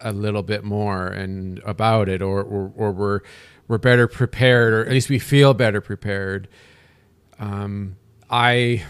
a 0.00 0.12
little 0.12 0.42
bit 0.42 0.64
more 0.64 1.06
and 1.06 1.58
about 1.60 2.08
it 2.08 2.22
or, 2.22 2.42
or, 2.42 2.72
or 2.76 2.92
we're 2.92 3.20
we're 3.68 3.78
better 3.78 4.06
prepared 4.06 4.72
or 4.72 4.84
at 4.84 4.90
least 4.90 5.08
we 5.08 5.18
feel 5.18 5.54
better 5.54 5.80
prepared 5.80 6.48
um, 7.38 7.96
i 8.30 8.84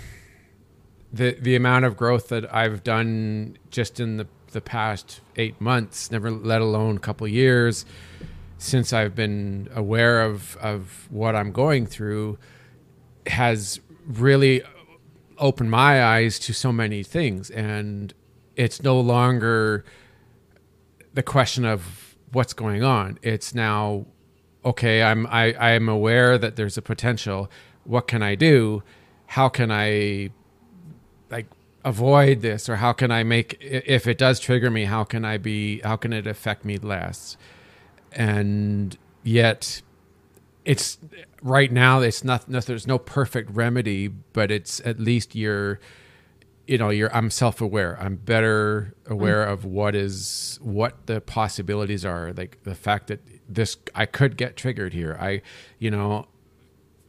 the 1.12 1.36
the 1.40 1.54
amount 1.54 1.84
of 1.84 1.96
growth 1.96 2.28
that 2.28 2.52
i've 2.54 2.82
done 2.82 3.56
just 3.70 4.00
in 4.00 4.16
the 4.16 4.26
the 4.52 4.60
past 4.60 5.20
eight 5.36 5.60
months 5.60 6.10
never 6.10 6.30
let 6.30 6.60
alone 6.60 6.96
a 6.96 7.00
couple 7.00 7.26
years 7.26 7.84
since 8.58 8.92
i've 8.92 9.14
been 9.14 9.68
aware 9.74 10.22
of 10.22 10.56
of 10.56 11.06
what 11.10 11.34
i'm 11.34 11.52
going 11.52 11.86
through 11.86 12.38
has 13.28 13.80
really 14.06 14.62
opened 15.38 15.70
my 15.70 16.02
eyes 16.02 16.38
to 16.38 16.54
so 16.54 16.72
many 16.72 17.02
things 17.02 17.50
and 17.50 18.14
it's 18.56 18.82
no 18.82 18.98
longer 18.98 19.84
the 21.12 21.22
question 21.22 21.64
of 21.64 22.16
what's 22.32 22.52
going 22.52 22.82
on. 22.82 23.18
It's 23.22 23.54
now 23.54 24.06
okay. 24.64 25.02
I'm 25.02 25.26
I 25.26 25.52
I 25.54 25.70
am 25.72 25.88
aware 25.88 26.38
that 26.38 26.56
there's 26.56 26.76
a 26.76 26.82
potential. 26.82 27.50
What 27.84 28.08
can 28.08 28.22
I 28.22 28.34
do? 28.34 28.82
How 29.26 29.48
can 29.48 29.70
I 29.70 30.30
like 31.30 31.46
avoid 31.84 32.40
this 32.40 32.68
or 32.68 32.76
how 32.76 32.92
can 32.92 33.10
I 33.10 33.22
make 33.22 33.56
if 33.60 34.06
it 34.06 34.18
does 34.18 34.40
trigger 34.40 34.70
me? 34.70 34.84
How 34.84 35.04
can 35.04 35.24
I 35.24 35.38
be? 35.38 35.80
How 35.80 35.96
can 35.96 36.12
it 36.12 36.26
affect 36.26 36.64
me 36.64 36.78
less? 36.78 37.36
And 38.12 38.96
yet, 39.22 39.82
it's 40.66 40.98
right 41.42 41.72
now. 41.72 42.00
It's 42.00 42.22
not. 42.24 42.44
There's 42.46 42.86
no 42.86 42.98
perfect 42.98 43.50
remedy, 43.52 44.08
but 44.08 44.50
it's 44.50 44.80
at 44.84 45.00
least 45.00 45.34
you're 45.34 45.80
you 46.66 46.78
know 46.78 46.90
you're 46.90 47.14
i'm 47.14 47.30
self-aware 47.30 47.96
i'm 48.00 48.16
better 48.16 48.94
aware 49.06 49.46
mm. 49.46 49.52
of 49.52 49.64
what 49.64 49.94
is 49.94 50.58
what 50.62 51.06
the 51.06 51.20
possibilities 51.20 52.04
are 52.04 52.32
like 52.32 52.62
the 52.64 52.74
fact 52.74 53.06
that 53.06 53.20
this 53.48 53.76
i 53.94 54.04
could 54.04 54.36
get 54.36 54.56
triggered 54.56 54.92
here 54.92 55.16
i 55.20 55.40
you 55.78 55.90
know 55.90 56.26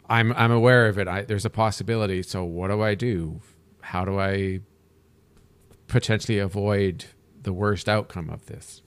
i'm 0.10 0.32
i'm 0.34 0.52
aware 0.52 0.88
of 0.88 1.00
it 1.00 1.08
I, 1.08 1.24
there's 1.24 1.46
a 1.46 1.50
possibility 1.50 2.22
so 2.24 2.44
what 2.44 2.70
do 2.70 2.82
i 2.82 2.94
do 2.94 3.42
how 3.82 4.06
do 4.06 4.20
i 4.20 4.60
potentially 5.88 6.38
avoid 6.38 7.06
the 7.42 7.54
worst 7.54 7.90
outcome 7.90 8.30
of 8.30 8.46
this 8.46 8.84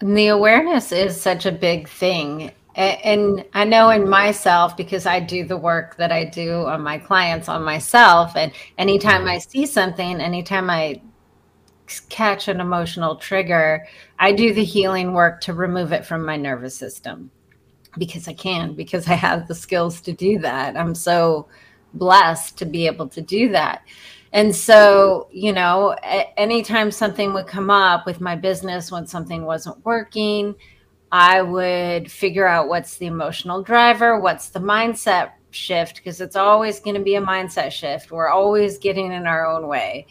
and 0.00 0.16
the 0.16 0.28
awareness 0.28 0.92
is 0.92 1.20
such 1.20 1.46
a 1.46 1.52
big 1.52 1.88
thing 1.88 2.50
and 2.78 3.44
I 3.54 3.64
know 3.64 3.90
in 3.90 4.08
myself 4.08 4.76
because 4.76 5.04
I 5.04 5.18
do 5.18 5.44
the 5.44 5.56
work 5.56 5.96
that 5.96 6.12
I 6.12 6.24
do 6.24 6.66
on 6.66 6.80
my 6.80 6.98
clients 6.98 7.48
on 7.48 7.64
myself. 7.64 8.36
And 8.36 8.52
anytime 8.78 9.22
mm-hmm. 9.22 9.30
I 9.30 9.38
see 9.38 9.66
something, 9.66 10.20
anytime 10.20 10.70
I 10.70 11.00
catch 12.08 12.46
an 12.46 12.60
emotional 12.60 13.16
trigger, 13.16 13.84
I 14.18 14.32
do 14.32 14.54
the 14.54 14.64
healing 14.64 15.12
work 15.12 15.40
to 15.42 15.54
remove 15.54 15.92
it 15.92 16.06
from 16.06 16.24
my 16.24 16.36
nervous 16.36 16.76
system 16.76 17.30
because 17.98 18.28
I 18.28 18.34
can, 18.34 18.74
because 18.74 19.08
I 19.08 19.14
have 19.14 19.48
the 19.48 19.54
skills 19.54 20.00
to 20.02 20.12
do 20.12 20.38
that. 20.40 20.76
I'm 20.76 20.94
so 20.94 21.48
blessed 21.94 22.58
to 22.58 22.66
be 22.66 22.86
able 22.86 23.08
to 23.08 23.20
do 23.20 23.48
that. 23.48 23.82
And 24.32 24.54
so, 24.54 25.28
you 25.32 25.52
know, 25.52 25.96
anytime 26.36 26.90
something 26.90 27.32
would 27.32 27.46
come 27.46 27.70
up 27.70 28.06
with 28.06 28.20
my 28.20 28.36
business 28.36 28.92
when 28.92 29.06
something 29.06 29.44
wasn't 29.44 29.84
working, 29.84 30.54
I 31.10 31.42
would 31.42 32.10
figure 32.10 32.46
out 32.46 32.68
what's 32.68 32.96
the 32.98 33.06
emotional 33.06 33.62
driver, 33.62 34.20
what's 34.20 34.50
the 34.50 34.60
mindset 34.60 35.32
shift, 35.50 35.96
because 35.96 36.20
it's 36.20 36.36
always 36.36 36.80
going 36.80 36.96
to 36.96 37.02
be 37.02 37.14
a 37.14 37.22
mindset 37.22 37.72
shift. 37.72 38.10
We're 38.10 38.28
always 38.28 38.78
getting 38.78 39.12
in 39.12 39.26
our 39.26 39.46
own 39.46 39.68
way. 39.68 40.06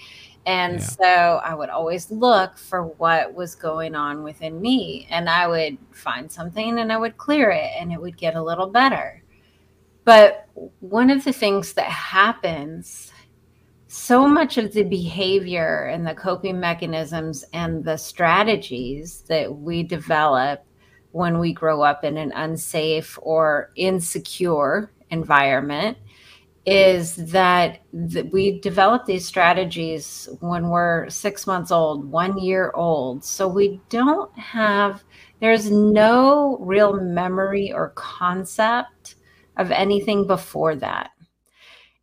And 0.48 0.80
yeah. 0.80 0.86
so 0.86 1.42
I 1.44 1.54
would 1.54 1.70
always 1.70 2.10
look 2.10 2.58
for 2.58 2.84
what 2.84 3.34
was 3.34 3.54
going 3.54 3.96
on 3.96 4.24
within 4.24 4.60
me. 4.62 5.06
And 5.10 5.30
I 5.30 5.46
would 5.46 5.78
find 5.92 6.32
something 6.32 6.80
and 6.80 6.92
I 6.92 6.98
would 6.98 7.18
clear 7.18 7.52
it 7.52 7.70
and 7.78 7.92
it 7.92 8.02
would 8.02 8.18
get 8.18 8.36
a 8.36 8.42
little 8.42 8.68
better. 8.68 9.22
But 10.06 10.48
one 10.80 11.10
of 11.10 11.26
the 11.26 11.34
things 11.34 11.74
that 11.74 11.92
happens 11.92 13.12
so 13.88 14.28
much 14.28 14.58
of 14.58 14.74
the 14.74 14.84
behavior 14.84 15.86
and 15.86 16.06
the 16.06 16.14
coping 16.14 16.60
mechanisms 16.60 17.44
and 17.54 17.84
the 17.84 17.98
strategies 17.98 19.22
that 19.28 19.54
we 19.54 19.84
develop 19.84 20.64
when 21.12 21.40
we 21.40 21.54
grow 21.54 21.82
up 21.82 22.04
in 22.04 22.18
an 22.18 22.32
unsafe 22.34 23.18
or 23.22 23.72
insecure 23.76 24.92
environment 25.10 25.98
is 26.66 27.16
that 27.16 27.80
th- 28.12 28.26
we 28.34 28.60
develop 28.60 29.06
these 29.06 29.26
strategies 29.26 30.28
when 30.42 30.70
we're 30.70 31.10
six 31.10 31.48
months 31.48 31.72
old, 31.72 32.12
one 32.12 32.38
year 32.38 32.72
old. 32.76 33.24
So 33.24 33.48
we 33.48 33.80
don't 33.88 34.38
have, 34.38 35.04
there's 35.40 35.72
no 35.72 36.58
real 36.60 37.00
memory 37.00 37.72
or 37.72 37.92
concept 37.92 39.16
of 39.56 39.72
anything 39.72 40.28
before 40.28 40.76
that. 40.76 41.12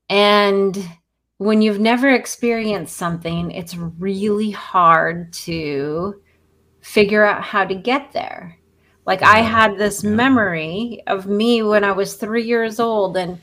And 0.08 0.82
when 1.36 1.60
you've 1.60 1.80
never 1.80 2.08
experienced 2.08 2.96
something, 2.96 3.50
it's 3.50 3.76
really 3.76 4.50
hard 4.50 5.32
to 5.34 6.22
figure 6.80 7.24
out 7.24 7.42
how 7.42 7.64
to 7.64 7.74
get 7.74 8.12
there. 8.12 8.58
Like 9.06 9.22
I 9.22 9.40
had 9.40 9.76
this 9.76 10.02
yeah. 10.02 10.10
memory 10.10 11.02
of 11.06 11.26
me 11.26 11.62
when 11.62 11.84
I 11.84 11.92
was 11.92 12.14
three 12.14 12.44
years 12.44 12.80
old, 12.80 13.16
and 13.16 13.38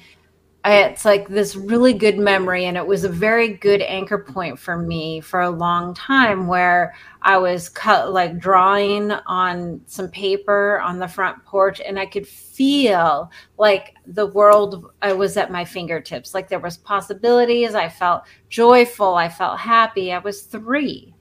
I, 0.63 0.83
it's 0.83 1.05
like 1.05 1.27
this 1.27 1.55
really 1.55 1.93
good 1.93 2.17
memory, 2.17 2.65
and 2.65 2.77
it 2.77 2.85
was 2.85 3.03
a 3.03 3.09
very 3.09 3.49
good 3.49 3.81
anchor 3.81 4.17
point 4.17 4.57
for 4.59 4.77
me 4.77 5.21
for 5.21 5.41
a 5.41 5.49
long 5.49 5.93
time. 5.93 6.47
Where 6.47 6.95
I 7.21 7.37
was 7.37 7.69
cut 7.69 8.11
like 8.11 8.39
drawing 8.39 9.11
on 9.11 9.81
some 9.85 10.09
paper 10.09 10.79
on 10.81 10.97
the 10.97 11.07
front 11.07 11.43
porch, 11.45 11.79
and 11.79 11.99
I 11.99 12.07
could 12.07 12.27
feel 12.27 13.31
like 13.57 13.93
the 14.07 14.27
world 14.27 14.91
I 15.01 15.13
was 15.13 15.37
at 15.37 15.51
my 15.51 15.63
fingertips. 15.63 16.33
Like 16.33 16.49
there 16.49 16.59
was 16.59 16.77
possibilities. 16.77 17.75
I 17.75 17.87
felt 17.87 18.23
joyful. 18.49 19.13
I 19.15 19.29
felt 19.29 19.59
happy. 19.59 20.11
I 20.11 20.19
was 20.19 20.41
three 20.41 21.13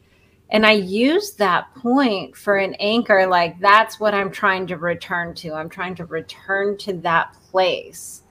and 0.51 0.67
I 0.67 0.73
use 0.73 1.33
that 1.35 1.75
point 1.77 2.37
for 2.37 2.57
an 2.57 2.75
anchor. 2.75 3.27
Like 3.27 3.59
that's 3.61 4.01
what 4.01 4.15
I'm 4.15 4.31
trying 4.31 4.67
to 4.69 4.77
return 4.77 5.35
to. 5.37 5.55
I'm 5.55 5.69
trying 5.69 5.95
to 5.97 6.05
return 6.05 6.77
to 6.79 6.95
that 6.99 7.35
place. 7.51 8.23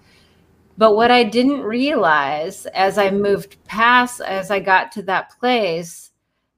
But 0.77 0.95
what 0.95 1.11
I 1.11 1.23
didn't 1.23 1.61
realize 1.61 2.65
as 2.67 2.97
I 2.97 3.09
moved 3.09 3.63
past, 3.65 4.21
as 4.21 4.51
I 4.51 4.59
got 4.59 4.91
to 4.93 5.01
that 5.03 5.31
place, 5.39 6.11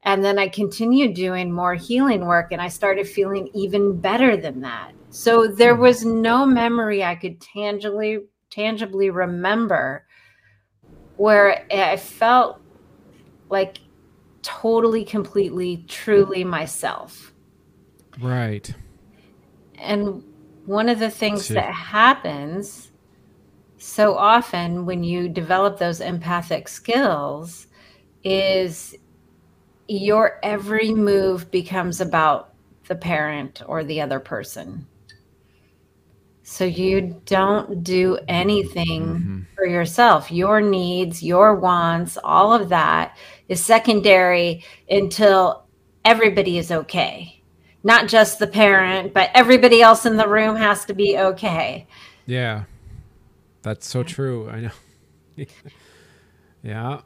and 0.03 0.23
then 0.23 0.39
I 0.39 0.47
continued 0.47 1.13
doing 1.13 1.51
more 1.51 1.75
healing 1.75 2.25
work 2.25 2.51
and 2.51 2.61
I 2.61 2.67
started 2.67 3.07
feeling 3.07 3.49
even 3.53 3.99
better 3.99 4.35
than 4.35 4.61
that. 4.61 4.93
So 5.09 5.47
there 5.47 5.75
hmm. 5.75 5.81
was 5.81 6.05
no 6.05 6.45
memory 6.45 7.03
I 7.03 7.15
could 7.15 7.39
tangibly 7.39 8.19
tangibly 8.49 9.09
remember 9.09 10.05
where 11.15 11.65
I 11.71 11.95
felt 11.95 12.59
like 13.49 13.77
totally 14.41 15.03
completely 15.03 15.85
truly 15.87 16.43
myself. 16.43 17.33
Right. 18.19 18.73
And 19.75 20.23
one 20.65 20.89
of 20.89 20.99
the 20.99 21.09
things 21.09 21.47
that 21.49 21.73
happens 21.73 22.91
so 23.77 24.15
often 24.15 24.85
when 24.85 25.03
you 25.03 25.27
develop 25.27 25.79
those 25.79 26.01
empathic 26.01 26.67
skills 26.67 27.67
is 28.23 28.95
your 29.87 30.39
every 30.43 30.93
move 30.93 31.49
becomes 31.49 31.99
about 31.99 32.53
the 32.87 32.95
parent 32.95 33.61
or 33.65 33.83
the 33.83 33.99
other 33.99 34.19
person. 34.19 34.87
So 36.51 36.65
you 36.65 37.21
don't 37.25 37.83
do 37.83 38.19
anything 38.27 39.01
mm-hmm. 39.01 39.39
for 39.55 39.65
yourself. 39.65 40.31
Your 40.31 40.61
needs, 40.61 41.23
your 41.23 41.55
wants, 41.55 42.17
all 42.23 42.53
of 42.53 42.69
that 42.69 43.17
is 43.47 43.63
secondary 43.63 44.63
until 44.89 45.65
everybody 46.03 46.57
is 46.57 46.71
okay 46.71 47.41
not 47.83 48.07
just 48.07 48.39
the 48.39 48.47
parent, 48.47 49.13
but 49.13 49.31
everybody 49.33 49.81
else 49.81 50.05
in 50.05 50.17
the 50.17 50.27
room 50.27 50.55
has 50.55 50.85
to 50.85 50.93
be 50.93 51.17
okay. 51.17 51.87
Yeah. 52.25 52.63
That's 53.63 53.87
so 53.87 54.03
true. 54.03 54.49
I 54.49 54.59
know. 54.59 55.45
yeah. 56.63 57.01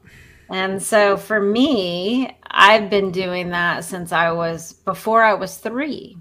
And 0.50 0.82
so 0.82 1.18
for 1.18 1.40
me, 1.40 2.38
I've 2.52 2.90
been 2.90 3.12
doing 3.12 3.50
that 3.50 3.84
since 3.84 4.12
I 4.12 4.32
was 4.32 4.74
before 4.74 5.24
I 5.24 5.34
was 5.34 5.58
3. 5.58 6.18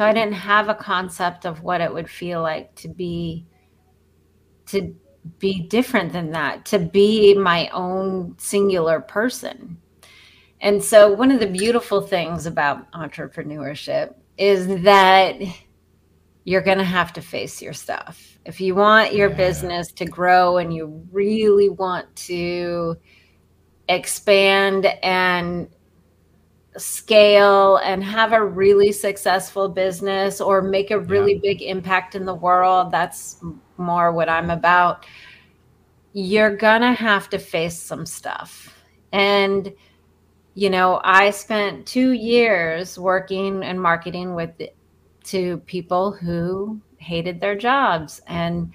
So 0.00 0.06
I 0.06 0.14
didn't 0.14 0.32
have 0.32 0.70
a 0.70 0.74
concept 0.74 1.44
of 1.44 1.62
what 1.62 1.82
it 1.82 1.92
would 1.92 2.08
feel 2.08 2.40
like 2.40 2.74
to 2.76 2.88
be 2.88 3.44
to 4.68 4.96
be 5.38 5.60
different 5.60 6.14
than 6.14 6.30
that, 6.30 6.64
to 6.66 6.78
be 6.78 7.34
my 7.34 7.68
own 7.68 8.34
singular 8.38 9.02
person. 9.02 9.76
And 10.62 10.82
so, 10.82 11.12
one 11.12 11.30
of 11.30 11.38
the 11.38 11.46
beautiful 11.46 12.00
things 12.00 12.46
about 12.46 12.90
entrepreneurship 12.92 14.14
is 14.38 14.68
that 14.84 15.34
you're 16.44 16.62
going 16.62 16.78
to 16.78 16.84
have 16.84 17.12
to 17.12 17.20
face 17.20 17.60
your 17.60 17.74
stuff. 17.74 18.38
If 18.46 18.58
you 18.58 18.76
want 18.76 19.12
your 19.12 19.28
yeah. 19.28 19.36
business 19.36 19.92
to 19.92 20.06
grow 20.06 20.56
and 20.56 20.72
you 20.72 21.06
really 21.12 21.68
want 21.68 22.16
to 22.16 22.96
expand 23.90 24.86
and 25.02 25.68
scale 26.76 27.76
and 27.78 28.02
have 28.04 28.32
a 28.32 28.44
really 28.44 28.92
successful 28.92 29.68
business 29.68 30.40
or 30.40 30.62
make 30.62 30.90
a 30.90 31.00
really 31.00 31.34
yeah. 31.34 31.40
big 31.42 31.62
impact 31.62 32.14
in 32.14 32.24
the 32.24 32.34
world, 32.34 32.92
that's 32.92 33.40
more 33.76 34.12
what 34.12 34.28
I'm 34.28 34.50
about. 34.50 35.06
You're 36.12 36.56
going 36.56 36.82
to 36.82 36.92
have 36.92 37.28
to 37.30 37.38
face 37.38 37.78
some 37.80 38.06
stuff. 38.06 38.76
And 39.12 39.72
you 40.54 40.68
know, 40.68 41.00
I 41.04 41.30
spent 41.30 41.86
two 41.86 42.12
years 42.12 42.98
working 42.98 43.62
and 43.62 43.80
marketing 43.80 44.34
with 44.34 44.50
to 45.24 45.58
people 45.58 46.12
who 46.12 46.80
hated 46.98 47.40
their 47.40 47.56
jobs 47.56 48.20
and 48.26 48.72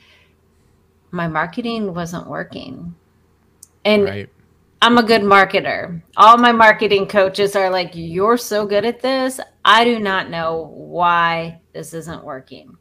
my 1.11 1.27
marketing 1.27 1.93
wasn't 1.93 2.27
working. 2.27 2.95
And 3.83 4.03
right. 4.05 4.29
I'm 4.85 4.99
a 4.99 5.03
good 5.03 5.23
marketer. 5.23 5.99
All 6.15 6.37
my 6.37 6.51
marketing 6.51 7.07
coaches 7.07 7.55
are 7.55 7.71
like, 7.71 7.89
You're 7.95 8.37
so 8.37 8.67
good 8.67 8.85
at 8.85 8.99
this. 8.99 9.39
I 9.65 9.83
do 9.83 9.99
not 9.99 10.29
know 10.29 10.69
why 10.75 11.59
this 11.73 11.95
isn't 11.95 12.23
working. 12.23 12.77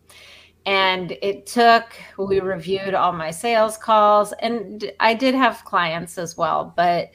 And 0.67 1.12
it 1.23 1.47
took, 1.47 1.95
we 2.19 2.40
reviewed 2.40 2.93
all 2.93 3.12
my 3.12 3.31
sales 3.31 3.79
calls, 3.79 4.35
and 4.40 4.93
I 5.01 5.14
did 5.14 5.35
have 5.35 5.64
clients 5.64 6.19
as 6.19 6.37
well, 6.37 6.75
but 6.77 7.11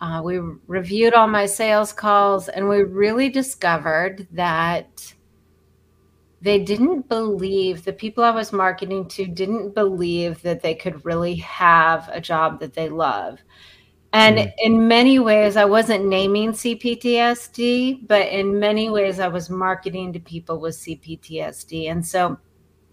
uh, 0.00 0.22
we 0.24 0.38
reviewed 0.68 1.14
all 1.14 1.26
my 1.26 1.44
sales 1.44 1.92
calls 1.92 2.48
and 2.48 2.68
we 2.68 2.84
really 2.84 3.30
discovered 3.30 4.28
that 4.30 5.14
they 6.40 6.60
didn't 6.60 7.08
believe 7.08 7.82
the 7.82 7.92
people 7.92 8.22
I 8.22 8.30
was 8.30 8.52
marketing 8.52 9.08
to 9.08 9.26
didn't 9.26 9.74
believe 9.74 10.40
that 10.42 10.62
they 10.62 10.76
could 10.76 11.04
really 11.04 11.34
have 11.34 12.08
a 12.12 12.20
job 12.20 12.60
that 12.60 12.74
they 12.74 12.88
love. 12.88 13.40
And 14.12 14.38
mm. 14.38 14.52
in 14.58 14.88
many 14.88 15.18
ways, 15.18 15.56
I 15.56 15.64
wasn't 15.64 16.06
naming 16.06 16.52
CPTSD, 16.52 18.06
but 18.06 18.28
in 18.28 18.58
many 18.58 18.88
ways, 18.88 19.20
I 19.20 19.28
was 19.28 19.50
marketing 19.50 20.12
to 20.14 20.20
people 20.20 20.60
with 20.60 20.76
CPTSD. 20.76 21.90
And 21.90 22.04
so 22.04 22.38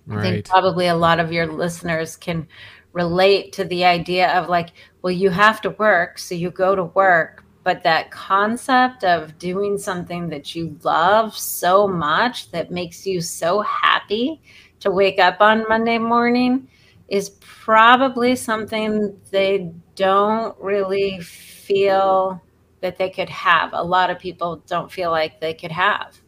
right. 0.07 0.19
I 0.19 0.21
think 0.21 0.45
probably 0.45 0.87
a 0.87 0.95
lot 0.95 1.19
of 1.19 1.31
your 1.31 1.47
listeners 1.47 2.17
can 2.17 2.47
relate 2.91 3.53
to 3.53 3.63
the 3.65 3.85
idea 3.85 4.29
of 4.37 4.49
like, 4.49 4.69
well, 5.01 5.11
you 5.11 5.29
have 5.29 5.61
to 5.61 5.69
work, 5.71 6.17
so 6.17 6.35
you 6.35 6.51
go 6.51 6.75
to 6.75 6.85
work. 6.85 7.43
But 7.63 7.81
that 7.83 8.11
concept 8.11 9.03
of 9.03 9.39
doing 9.39 9.77
something 9.77 10.29
that 10.29 10.53
you 10.53 10.77
love 10.83 11.35
so 11.35 11.87
much 11.87 12.51
that 12.51 12.71
makes 12.71 13.07
you 13.07 13.21
so 13.21 13.61
happy 13.61 14.41
to 14.81 14.91
wake 14.91 15.17
up 15.17 15.41
on 15.41 15.67
Monday 15.67 15.97
morning 15.97 16.67
is 17.07 17.31
probably 17.39 18.35
something 18.35 19.17
they 19.31 19.71
don't 19.95 20.57
really 20.59 21.19
feel 21.19 22.41
that 22.81 22.97
they 22.97 23.09
could 23.09 23.29
have. 23.29 23.71
A 23.73 23.83
lot 23.83 24.09
of 24.09 24.19
people 24.19 24.63
don't 24.67 24.91
feel 24.91 25.11
like 25.11 25.39
they 25.41 25.53
could 25.53 25.71
have. 25.71 26.21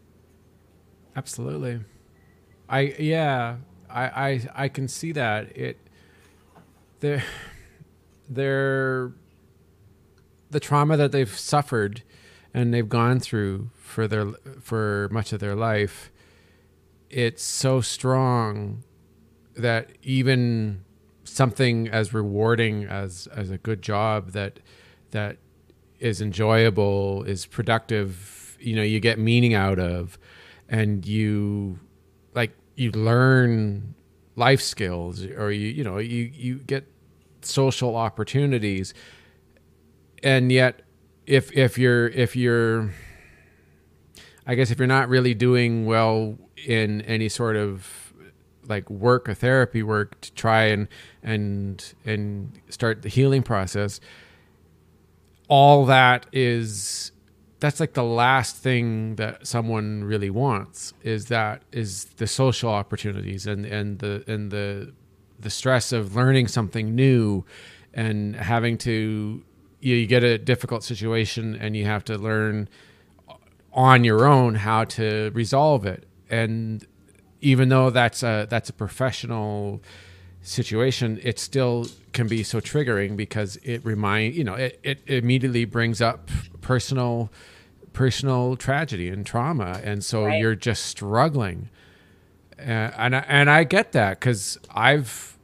Absolutely. 1.15 1.80
I 2.69 2.95
yeah, 2.99 3.58
I 3.89 4.03
I 4.03 4.47
I 4.56 4.67
can 4.69 4.88
see 4.88 5.12
that. 5.13 5.56
It 5.56 5.77
they're 8.30 9.13
the 10.49 10.60
trauma 10.60 10.97
that 10.97 11.12
they've 11.12 11.38
suffered 11.38 12.03
and 12.53 12.73
they've 12.73 12.89
gone 12.89 13.19
through 13.19 13.69
for 13.75 14.08
their 14.08 14.27
for 14.62 15.08
much 15.12 15.32
of 15.32 15.39
their 15.39 15.56
life 15.56 16.12
it's 17.10 17.43
so 17.43 17.82
strong 17.82 18.84
that 19.56 19.89
even 20.01 20.84
something 21.27 21.87
as 21.87 22.13
rewarding 22.13 22.85
as 22.85 23.27
as 23.27 23.49
a 23.49 23.57
good 23.57 23.81
job 23.81 24.31
that 24.31 24.59
that 25.11 25.37
is 25.99 26.21
enjoyable 26.21 27.23
is 27.23 27.45
productive 27.45 28.57
you 28.59 28.75
know 28.75 28.83
you 28.83 28.99
get 28.99 29.17
meaning 29.19 29.53
out 29.53 29.79
of 29.79 30.17
and 30.69 31.05
you 31.05 31.79
like 32.33 32.51
you 32.75 32.91
learn 32.91 33.95
life 34.35 34.61
skills 34.61 35.25
or 35.25 35.51
you 35.51 35.67
you 35.67 35.83
know 35.83 35.97
you 35.97 36.31
you 36.33 36.55
get 36.59 36.87
social 37.41 37.95
opportunities. 37.95 38.93
And 40.23 40.51
yet 40.51 40.81
if 41.25 41.51
if 41.55 41.77
you're 41.77 42.07
if 42.07 42.35
you're 42.35 42.93
I 44.45 44.55
guess 44.55 44.71
if 44.71 44.77
you're 44.77 44.87
not 44.87 45.09
really 45.09 45.33
doing 45.33 45.85
well 45.85 46.37
in 46.65 47.01
any 47.01 47.29
sort 47.29 47.55
of 47.55 47.96
like 48.67 48.89
work 48.89 49.27
or 49.30 49.34
therapy 49.34 49.82
work 49.84 50.19
to 50.21 50.32
try 50.34 50.63
and 50.65 50.88
and 51.23 51.93
and 52.06 52.60
start 52.69 53.01
the 53.01 53.10
healing 53.10 53.43
process 53.43 53.99
all 55.47 55.86
that 55.86 56.25
is 56.32 57.12
that's 57.60 57.80
like 57.80 57.93
the 57.93 58.03
last 58.03 58.58
thing 58.58 59.15
that 59.15 59.47
someone 59.47 60.03
really 60.03 60.30
wants 60.30 60.93
is 61.03 61.27
that 61.27 61.62
is 61.71 62.06
the 62.17 62.27
social 62.27 62.69
opportunities 62.69 63.47
and 63.47 63.65
and 63.65 63.99
the 63.99 64.23
and 64.27 64.51
the 64.51 64.93
the 65.39 65.49
stress 65.49 65.91
of 65.91 66.15
learning 66.15 66.47
something 66.47 66.95
new 66.95 67.45
and 67.93 68.36
having 68.36 68.77
to 68.77 69.43
you, 69.80 69.95
know, 69.95 69.99
you 69.99 70.08
get 70.08 70.23
a 70.23 70.38
difficult 70.38 70.84
situation 70.84 71.56
and 71.56 71.75
you 71.75 71.86
have 71.86 72.03
to 72.06 72.17
learn 72.17 72.67
on 73.73 74.03
your 74.03 74.25
own 74.25 74.56
how 74.56 74.84
to 74.84 75.32
resolve 75.34 75.86
it. 75.86 76.06
And 76.30 76.86
even 77.41 77.69
though 77.69 77.89
that's 77.89 78.23
a 78.23 78.47
that's 78.50 78.69
a 78.69 78.73
professional 78.73 79.82
situation 80.41 81.19
it 81.23 81.38
still 81.39 81.88
can 82.13 82.28
be 82.28 82.41
so 82.41 82.62
triggering 82.62 83.17
because 83.17 83.58
it 83.63 83.84
remind 83.84 84.34
you 84.34 84.43
know 84.43 84.54
it, 84.54 84.80
it 84.84 85.02
immediately 85.08 85.65
brings 85.65 86.02
up 86.02 86.30
personal 86.62 87.30
personal 87.91 88.56
tragedy 88.56 89.10
and 89.10 89.26
trauma 89.26 89.82
and 89.84 90.06
so 90.06 90.26
right. 90.26 90.39
you're 90.39 90.56
just 90.56 90.86
struggling 90.86 91.69
and 92.58 92.93
and 92.97 93.15
I, 93.15 93.26
and 93.28 93.50
I 93.50 93.63
get 93.63 93.91
that 93.93 94.19
because 94.19 94.58
I've 94.71 95.38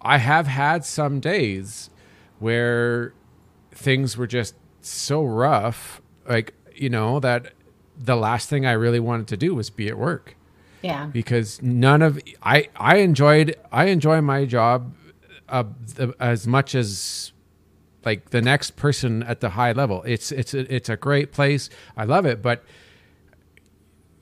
I 0.00 0.18
have 0.18 0.46
had 0.46 0.84
some 0.84 1.20
days 1.20 1.90
where 2.38 3.12
things 3.72 4.16
were 4.16 4.26
just 4.26 4.54
so 4.80 5.24
rough, 5.24 6.00
like 6.28 6.54
you 6.74 6.88
know 6.88 7.20
that 7.20 7.52
the 7.96 8.16
last 8.16 8.48
thing 8.48 8.64
I 8.64 8.72
really 8.72 9.00
wanted 9.00 9.28
to 9.28 9.36
do 9.36 9.54
was 9.54 9.70
be 9.70 9.88
at 9.88 9.98
work. 9.98 10.36
Yeah. 10.82 11.06
Because 11.06 11.60
none 11.62 12.02
of 12.02 12.20
I 12.42 12.68
I 12.76 12.96
enjoyed 12.96 13.56
I 13.70 13.86
enjoy 13.86 14.20
my 14.20 14.44
job 14.44 14.94
uh, 15.48 15.64
as 16.18 16.46
much 16.46 16.74
as 16.74 17.32
like 18.04 18.30
the 18.30 18.40
next 18.40 18.76
person 18.76 19.22
at 19.24 19.40
the 19.40 19.50
high 19.50 19.72
level. 19.72 20.02
It's 20.04 20.32
it's 20.32 20.54
a, 20.54 20.72
it's 20.74 20.88
a 20.88 20.96
great 20.96 21.32
place. 21.32 21.68
I 21.96 22.04
love 22.04 22.24
it, 22.26 22.40
but 22.42 22.64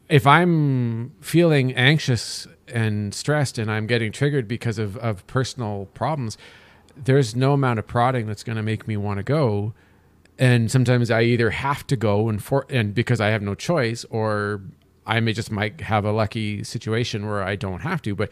if 0.09 0.27
I'm 0.27 1.13
feeling 1.21 1.75
anxious 1.75 2.47
and 2.67 3.15
stressed 3.15 3.59
and 3.59 3.71
I'm 3.71 3.87
getting 3.87 4.11
triggered 4.11 4.49
because 4.49 4.79
of, 4.79 4.97
of 4.99 5.27
personal 5.27 5.87
problems, 5.95 6.39
there's 6.97 7.37
no 7.37 7.53
amount 7.53 7.79
of 7.79 7.87
prodding 7.87 8.27
that's 8.27 8.43
going 8.43 8.57
to 8.57 8.63
make 8.63 8.89
me 8.89 8.97
want 8.97 9.19
to 9.19 9.23
go. 9.23 9.75
And 10.39 10.71
sometimes 10.71 11.11
I 11.11 11.23
either 11.23 11.51
have 11.51 11.87
to 11.89 11.97
go 11.97 12.29
and 12.29 12.43
for 12.43 12.65
and 12.71 12.95
because 12.95 13.21
I 13.21 13.29
have 13.29 13.43
no 13.43 13.55
choice, 13.55 14.05
or 14.09 14.63
I 15.09 15.21
may 15.21 15.33
just 15.33 15.51
might 15.51 15.81
have 15.81 16.05
a 16.05 16.13
lucky 16.13 16.63
situation 16.63 17.27
where 17.27 17.43
I 17.43 17.57
don't 17.57 17.81
have 17.81 18.03
to. 18.03 18.15
But 18.15 18.31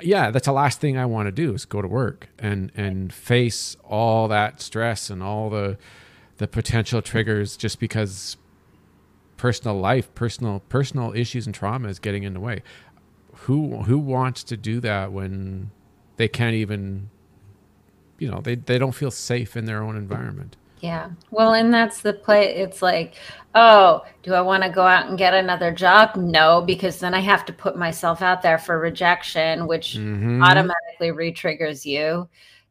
yeah, 0.00 0.30
that's 0.30 0.46
the 0.46 0.52
last 0.52 0.80
thing 0.80 0.96
I 0.96 1.06
want 1.06 1.26
to 1.26 1.32
do 1.32 1.54
is 1.54 1.64
go 1.64 1.82
to 1.82 1.88
work 1.88 2.28
and 2.38 2.70
and 2.76 3.12
face 3.12 3.76
all 3.82 4.28
that 4.28 4.60
stress 4.60 5.10
and 5.10 5.22
all 5.22 5.50
the 5.50 5.78
the 6.36 6.46
potential 6.46 7.02
triggers 7.02 7.56
just 7.56 7.80
because 7.80 8.36
personal 9.36 9.76
life, 9.78 10.14
personal 10.14 10.60
personal 10.68 11.12
issues 11.14 11.46
and 11.46 11.54
trauma 11.54 11.88
is 11.88 11.98
getting 11.98 12.22
in 12.22 12.34
the 12.34 12.40
way. 12.40 12.62
Who 13.42 13.78
who 13.84 13.98
wants 13.98 14.44
to 14.44 14.56
do 14.56 14.80
that 14.80 15.10
when 15.10 15.70
they 16.16 16.28
can't 16.28 16.54
even 16.54 17.10
you 18.18 18.28
know, 18.30 18.40
they, 18.40 18.56
they 18.56 18.78
don't 18.78 18.92
feel 18.92 19.10
safe 19.10 19.56
in 19.56 19.64
their 19.64 19.82
own 19.82 19.96
environment. 19.96 20.56
Yeah. 20.80 21.10
Well, 21.30 21.54
and 21.54 21.72
that's 21.74 22.02
the 22.02 22.12
play. 22.12 22.54
It's 22.54 22.82
like, 22.82 23.14
oh, 23.54 24.04
do 24.22 24.34
I 24.34 24.40
want 24.40 24.62
to 24.62 24.68
go 24.68 24.82
out 24.82 25.08
and 25.08 25.18
get 25.18 25.34
another 25.34 25.72
job? 25.72 26.16
No, 26.16 26.62
because 26.62 27.00
then 27.00 27.14
I 27.14 27.20
have 27.20 27.44
to 27.46 27.52
put 27.52 27.76
myself 27.76 28.22
out 28.22 28.42
there 28.42 28.58
for 28.58 28.78
rejection, 28.78 29.66
which 29.66 29.96
mm-hmm. 29.96 30.42
automatically 30.42 31.10
re-triggers 31.10 31.84
you. 31.84 32.28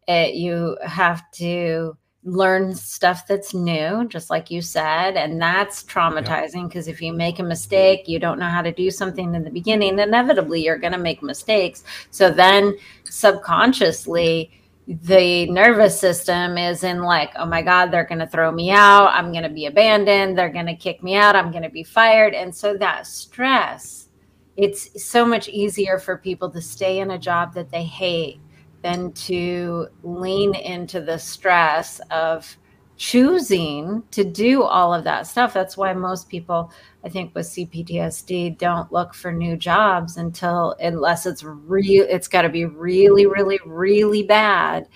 It, 0.08 0.36
you 0.36 0.78
have 0.86 1.30
to 1.34 1.98
learn 2.24 2.76
stuff 2.76 3.26
that's 3.28 3.54
new, 3.54 4.06
just 4.08 4.30
like 4.30 4.52
you 4.52 4.62
said. 4.62 5.16
And 5.16 5.42
that's 5.42 5.84
traumatizing 5.84 6.68
because 6.68 6.88
if 6.88 7.02
you 7.02 7.14
make 7.14 7.40
a 7.40 7.44
mistake, 7.44 8.08
you 8.08 8.20
don't 8.20 8.40
know 8.40 8.50
how 8.50 8.62
to 8.62 8.72
do 8.72 8.92
something 8.92 9.34
in 9.34 9.44
the 9.44 9.50
beginning, 9.50 10.00
inevitably 10.00 10.64
you're 10.64 10.78
going 10.78 10.94
to 10.94 11.00
make 11.00 11.24
mistakes. 11.24 11.84
So 12.12 12.30
then 12.30 12.78
subconsciously, 13.06 14.52
the 14.88 15.46
nervous 15.48 16.00
system 16.00 16.58
is 16.58 16.84
in 16.84 17.02
like, 17.02 17.32
oh 17.36 17.46
my 17.46 17.62
God, 17.62 17.88
they're 17.88 18.06
going 18.06 18.20
to 18.20 18.28
throw 18.28 18.52
me 18.52 18.72
out. 18.72 19.10
I'm 19.10 19.34
going 19.34 19.44
to 19.44 19.50
be 19.50 19.66
abandoned. 19.66 20.38
They're 20.38 20.50
going 20.50 20.68
to 20.68 20.76
kick 20.76 21.04
me 21.04 21.16
out. 21.16 21.36
I'm 21.36 21.52
going 21.52 21.64
to 21.64 21.70
be 21.70 21.84
fired. 21.84 22.34
And 22.34 22.56
so 22.56 22.78
that 22.78 23.06
stress, 23.06 24.08
it's 24.56 25.04
so 25.04 25.26
much 25.26 25.50
easier 25.50 26.00
for 26.00 26.18
people 26.18 26.50
to 26.52 26.62
stay 26.62 27.00
in 27.00 27.12
a 27.12 27.20
job 27.20 27.54
that 27.56 27.70
they 27.70 27.84
hate 27.84 28.40
than 28.82 29.12
to 29.12 29.88
lean 30.04 30.56
into 30.56 31.02
the 31.02 31.18
stress 31.18 32.00
of 32.10 32.58
choosing 32.96 34.04
to 34.12 34.24
do 34.24 34.64
all 34.64 34.94
of 34.94 35.04
that 35.04 35.28
stuff. 35.28 35.54
That's 35.54 35.76
why 35.76 35.94
most 35.94 36.30
people, 36.30 36.72
I 37.08 37.10
think, 37.10 37.34
with 37.34 37.46
CPTSD 37.46 38.58
don't 38.58 38.92
look 38.92 39.14
for 39.14 39.32
new 39.32 39.56
jobs 39.56 40.18
until 40.18 40.76
unless 40.82 41.26
it's 41.26 41.42
real. 41.42 42.06
It's 42.10 42.28
got 42.28 42.42
to 42.42 42.50
be 42.50 42.66
really, 42.66 43.26
really, 43.26 43.60
really 43.66 44.24
bad. 44.24 44.90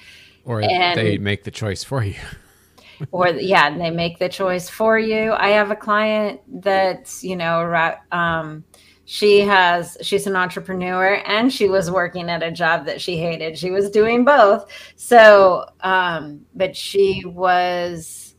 Or 0.43 0.61
and, 0.61 0.99
they 0.99 1.17
make 1.17 1.45
the 1.45 1.51
choice 1.51 1.85
for 1.85 2.03
you. 2.03 2.19
or 3.11 3.29
yeah, 3.29 3.67
and 3.67 3.79
they 3.79 3.91
make 3.91 4.19
the 4.19 4.27
choice 4.27 4.67
for 4.67 4.99
you. 4.99 5.31
I 5.31 5.51
have 5.51 5.71
a 5.71 5.75
client 5.75 6.41
that's 6.61 7.23
you 7.23 7.37
know 7.37 7.95
um, 8.11 8.65
she 9.05 9.39
has 9.39 9.97
she's 10.01 10.27
an 10.27 10.35
entrepreneur 10.35 11.23
and 11.25 11.53
she 11.53 11.69
was 11.69 11.89
working 11.89 12.29
at 12.29 12.43
a 12.43 12.51
job 12.51 12.85
that 12.85 13.01
she 13.01 13.17
hated 13.17 13.57
she 13.57 13.69
was 13.69 13.89
doing 13.89 14.23
both 14.23 14.71
so 14.95 15.65
um 15.81 16.39
but 16.55 16.73
she 16.77 17.21
was 17.25 18.35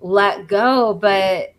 let 0.00 0.46
go 0.46 0.92
but 0.92 1.53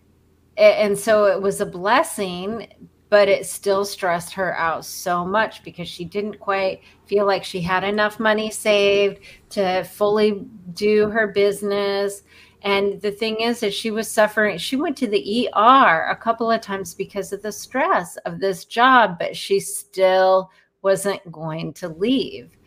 and 0.58 0.98
so 0.98 1.26
it 1.26 1.42
was 1.42 1.62
a 1.62 1.66
blessing 1.66 2.68
but 3.10 3.30
it 3.30 3.46
still 3.46 3.86
stressed 3.86 4.34
her 4.34 4.58
out 4.58 4.84
so 4.84 5.24
much 5.24 5.64
because 5.64 5.88
she 5.88 6.04
didn't 6.04 6.40
quite 6.40 6.82
feel 7.06 7.26
like 7.26 7.44
she 7.44 7.62
had 7.62 7.84
enough 7.84 8.20
money 8.20 8.50
saved 8.50 9.20
to 9.50 9.84
fully 9.84 10.46
do 10.74 11.10
her 11.10 11.28
business 11.28 12.24
and 12.66 13.00
the 13.00 13.12
thing 13.12 13.42
is 13.42 13.60
that 13.60 13.76
she 13.76 13.92
was 13.92 14.10
suffering. 14.10 14.58
She 14.58 14.76
went 14.76 14.98
to 14.98 15.08
the 15.08 15.50
ER 15.56 16.10
a 16.10 16.16
couple 16.16 16.50
of 16.50 16.62
times 16.62 16.96
because 16.96 17.32
of 17.32 17.44
the 17.44 17.52
stress 17.52 18.18
of 18.26 18.40
this 18.40 18.66
job, 18.66 19.20
but 19.20 19.38
she 19.38 19.60
still 19.60 20.50
wasn't 20.82 21.32
going 21.32 21.74
to 21.74 21.90
leave. 21.90 22.58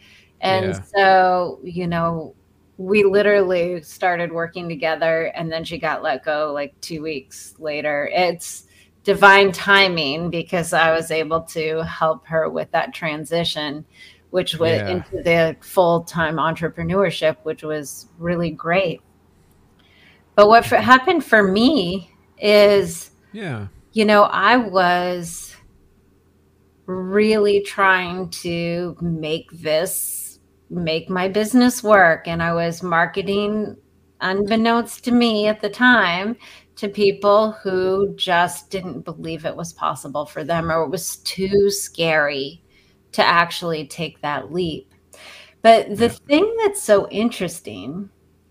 And 0.41 0.67
yeah. 0.67 0.83
so, 0.95 1.59
you 1.65 1.89
know, 1.89 2.37
we 2.79 3.03
literally 3.03 3.83
started 3.83 4.33
working 4.33 4.69
together 4.69 5.33
and 5.35 5.51
then 5.51 5.65
she 5.65 5.79
got 5.79 6.03
let 6.03 6.25
go 6.25 6.53
like 6.55 6.81
two 6.81 7.03
weeks 7.03 7.57
later. 7.59 8.09
It's 8.13 8.69
divine 9.03 9.51
timing 9.51 10.31
because 10.31 10.73
I 10.73 10.93
was 10.93 11.11
able 11.11 11.43
to 11.43 11.83
help 11.83 12.25
her 12.27 12.49
with 12.49 12.71
that 12.71 12.95
transition, 12.95 13.85
which 14.31 14.59
went 14.59 14.87
yeah. 14.87 14.95
into 14.95 15.23
the 15.23 15.57
full 15.61 16.05
time 16.05 16.37
entrepreneurship, 16.37 17.37
which 17.43 17.65
was 17.65 18.07
really 18.17 18.51
great. 18.51 19.03
But 20.37 20.47
what 20.47 20.65
for, 20.65 20.77
happened 20.77 21.25
for 21.25 21.43
me 21.43 22.15
is, 22.41 23.11
yeah, 23.33 23.67
you 23.93 24.05
know, 24.05 24.23
I 24.23 24.57
was 24.57 25.57
really 26.87 27.61
trying 27.63 28.31
to 28.31 28.97
make 29.01 29.51
this 29.51 30.18
make 30.71 31.09
my 31.09 31.29
business 31.29 31.83
work 31.83 32.29
and 32.29 32.43
I 32.43 32.53
was 32.53 32.83
marketing 32.83 33.77
unbeknownst 34.21 35.05
to 35.05 35.13
me 35.13 35.47
at 35.47 35.61
the 35.61 35.71
time 35.71 36.37
to 36.77 36.89
people 36.89 37.53
who 37.53 38.15
just 38.17 38.71
didn't 38.71 39.03
believe 39.05 39.45
it 39.45 39.57
was 39.57 39.73
possible 39.73 40.27
for 40.27 40.45
them 40.45 40.71
or 40.71 40.85
it 40.85 40.91
was 40.91 41.17
too 41.19 41.71
scary 41.71 42.63
to 43.13 43.25
actually 43.25 43.87
take 43.87 44.21
that 44.21 44.53
leap. 44.53 44.93
But 45.63 45.97
the 45.97 46.09
thing 46.09 46.57
that's 46.63 46.83
so 46.83 47.09
interesting 47.09 48.11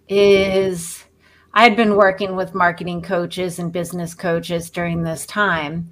is 0.10 1.06
I 1.54 1.64
had 1.64 1.76
been 1.76 1.96
working 1.96 2.36
with 2.36 2.54
marketing 2.54 3.02
coaches 3.02 3.60
and 3.60 3.72
business 3.72 4.14
coaches 4.14 4.70
during 4.70 5.04
this 5.04 5.26
time. 5.26 5.92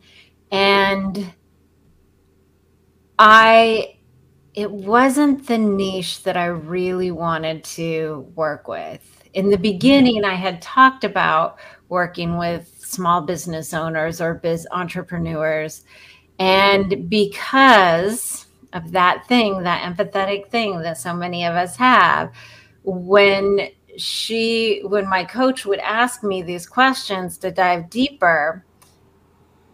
And 0.51 1.33
I, 3.17 3.94
it 4.55 4.71
wasn't 4.71 5.47
the 5.47 5.57
niche 5.57 6.23
that 6.23 6.37
I 6.37 6.45
really 6.45 7.11
wanted 7.11 7.63
to 7.65 8.31
work 8.35 8.67
with. 8.67 9.01
In 9.33 9.49
the 9.49 9.55
mm-hmm. 9.55 9.61
beginning, 9.61 10.25
I 10.25 10.35
had 10.35 10.61
talked 10.61 11.03
about 11.03 11.59
working 11.89 12.37
with 12.37 12.73
small 12.79 13.21
business 13.21 13.73
owners 13.73 14.21
or 14.21 14.35
biz 14.35 14.65
entrepreneurs. 14.71 15.83
And 16.39 16.85
mm-hmm. 16.85 17.07
because 17.07 18.45
of 18.71 18.91
that 18.91 19.27
thing, 19.27 19.63
that 19.63 19.83
empathetic 19.83 20.49
thing 20.49 20.81
that 20.81 20.97
so 20.97 21.13
many 21.13 21.45
of 21.45 21.55
us 21.55 21.75
have, 21.75 22.31
when 22.83 23.69
she 23.97 24.81
when 24.83 25.09
my 25.09 25.23
coach 25.23 25.65
would 25.65 25.79
ask 25.79 26.21
me 26.21 26.41
these 26.41 26.67
questions 26.67 27.37
to 27.37 27.49
dive 27.49 27.89
deeper 27.89 28.65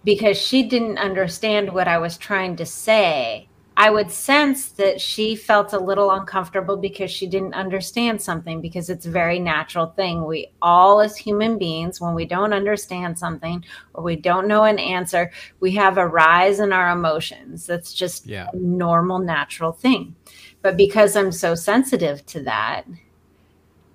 because 0.04 0.38
she 0.38 0.62
didn't 0.62 1.00
understand 1.00 1.74
what 1.74 1.88
I 1.88 1.98
was 1.98 2.18
trying 2.18 2.56
to 2.58 2.66
say 2.66 3.50
I 3.82 3.90
would 3.90 4.12
sense 4.12 4.68
that 4.74 5.02
she 5.02 5.36
felt 5.36 5.74
a 5.74 5.80
little 5.80 6.12
uncomfortable 6.12 6.78
because 6.78 7.10
she 7.10 7.26
didn't 7.26 7.56
understand 7.56 8.22
something 8.22 8.62
because 8.62 8.92
it's 8.92 9.08
a 9.08 9.10
very 9.10 9.40
natural 9.40 9.88
thing. 9.88 10.24
We 10.24 10.52
all, 10.62 11.02
as 11.02 11.18
human 11.18 11.58
beings, 11.58 12.00
when 12.00 12.14
we 12.14 12.26
don't 12.26 12.54
understand 12.54 13.18
something 13.18 13.66
or 13.96 14.04
we 14.04 14.18
don't 14.18 14.48
know 14.48 14.66
an 14.66 14.78
answer, 14.78 15.32
we 15.62 15.72
have 15.72 15.98
a 15.98 16.08
rise 16.08 16.60
in 16.60 16.72
our 16.72 16.92
emotions. 16.92 17.66
That's 17.66 17.92
just 17.92 18.28
yeah. 18.28 18.50
a 18.54 18.56
normal, 18.56 19.18
natural 19.18 19.72
thing. 19.72 20.16
But 20.62 20.78
because 20.78 21.16
I'm 21.16 21.32
so 21.32 21.56
sensitive 21.56 22.24
to 22.28 22.44
that, 22.44 22.84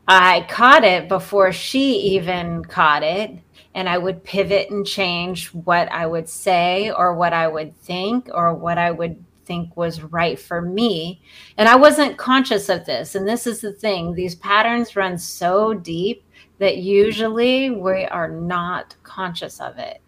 I 0.08 0.48
caught 0.48 0.82
it 0.82 1.08
before 1.08 1.52
she 1.52 1.92
even 2.16 2.64
caught 2.64 3.04
it. 3.04 3.38
And 3.72 3.88
I 3.88 3.98
would 3.98 4.24
pivot 4.24 4.68
and 4.68 4.84
change 4.84 5.54
what 5.54 5.88
I 5.92 6.06
would 6.06 6.28
say 6.28 6.90
or 6.90 7.14
what 7.14 7.32
I 7.32 7.46
would 7.46 7.76
think 7.82 8.28
or 8.34 8.52
what 8.52 8.78
I 8.78 8.90
would 8.90 9.22
think 9.46 9.76
was 9.76 10.02
right 10.02 10.38
for 10.38 10.60
me. 10.60 11.22
And 11.56 11.68
I 11.68 11.76
wasn't 11.76 12.18
conscious 12.18 12.68
of 12.68 12.84
this. 12.84 13.14
And 13.14 13.26
this 13.26 13.46
is 13.46 13.60
the 13.60 13.72
thing 13.72 14.12
these 14.12 14.34
patterns 14.34 14.96
run 14.96 15.16
so 15.16 15.72
deep 15.72 16.24
that 16.58 16.78
usually 16.78 17.70
we 17.70 18.04
are 18.04 18.30
not 18.30 18.96
conscious 19.02 19.60
of 19.60 19.78
it. 19.78 20.00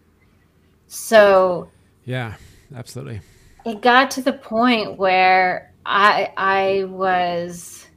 So, 0.87 1.69
yeah, 2.05 2.35
absolutely. 2.75 3.21
It 3.65 3.81
got 3.81 4.11
to 4.11 4.21
the 4.21 4.33
point 4.33 4.97
where 4.97 5.73
I 5.85 6.33
I 6.37 6.83
was 6.85 7.87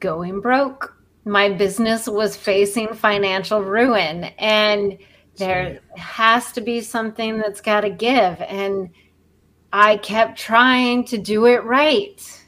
going 0.00 0.40
broke. 0.40 0.96
My 1.24 1.50
business 1.50 2.08
was 2.08 2.36
facing 2.36 2.94
financial 2.94 3.62
ruin 3.62 4.24
and 4.38 4.98
there 5.36 5.80
has 5.96 6.52
to 6.52 6.60
be 6.60 6.80
something 6.80 7.38
that's 7.38 7.60
got 7.60 7.82
to 7.82 7.90
give 7.90 8.40
and 8.42 8.90
I 9.72 9.96
kept 9.98 10.38
trying 10.38 11.04
to 11.04 11.18
do 11.18 11.46
it 11.46 11.64
right. 11.64 12.40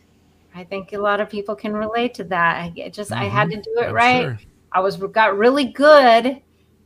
I 0.54 0.64
think 0.64 0.92
a 0.92 0.98
lot 0.98 1.20
of 1.20 1.30
people 1.30 1.54
can 1.54 1.72
relate 1.72 2.14
to 2.14 2.24
that. 2.24 2.56
I 2.62 2.88
just 2.88 3.10
mm-hmm. 3.10 3.22
I 3.22 3.26
had 3.26 3.48
mm-hmm. 3.48 3.60
to 3.60 3.70
do 3.74 3.80
it 3.80 3.88
I'm 3.88 3.94
right. 3.94 4.22
Sure. 4.22 4.38
I 4.72 4.80
was 4.80 4.96
got 4.96 5.36
really 5.36 5.66
good 5.66 6.40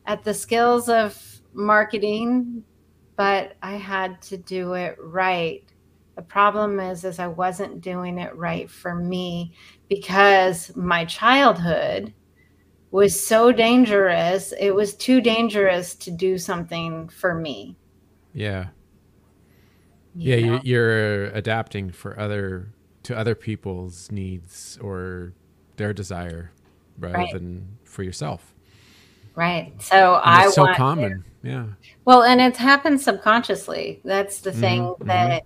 at 0.06 0.24
the 0.24 0.34
skills 0.34 0.88
of 0.88 1.20
marketing, 1.52 2.62
but 3.16 3.56
I 3.62 3.76
had 3.76 4.20
to 4.22 4.36
do 4.36 4.74
it 4.74 4.96
right. 5.00 5.64
The 6.16 6.22
problem 6.22 6.80
is 6.80 7.04
is 7.04 7.18
I 7.18 7.26
wasn't 7.26 7.80
doing 7.80 8.18
it 8.18 8.34
right 8.36 8.70
for 8.70 8.94
me 8.94 9.52
because 9.88 10.74
my 10.76 11.04
childhood 11.04 12.12
was 12.90 13.26
so 13.26 13.52
dangerous. 13.52 14.52
It 14.58 14.70
was 14.70 14.94
too 14.94 15.20
dangerous 15.20 15.94
to 15.96 16.10
do 16.10 16.38
something 16.38 17.08
for 17.08 17.34
me. 17.34 17.76
Yeah. 18.32 18.68
You 20.16 20.34
yeah, 20.34 20.36
you're, 20.36 20.60
you're 20.64 21.24
adapting 21.26 21.90
for 21.90 22.18
other 22.18 22.70
to 23.04 23.16
other 23.16 23.34
people's 23.34 24.10
needs 24.10 24.78
or 24.80 25.32
their 25.76 25.92
desire 25.92 26.50
rather 26.98 27.18
right. 27.18 27.32
than 27.32 27.78
for 27.84 28.02
yourself. 28.02 28.54
Right. 29.34 29.72
So 29.80 30.20
I 30.24 30.48
so 30.48 30.72
common. 30.74 31.22
To, 31.42 31.48
yeah. 31.48 31.66
Well, 32.06 32.22
and 32.22 32.40
it's 32.40 32.58
happened 32.58 33.00
subconsciously. 33.00 34.00
That's 34.04 34.40
the 34.40 34.52
thing 34.52 34.82
mm-hmm. 34.82 35.06
that 35.08 35.44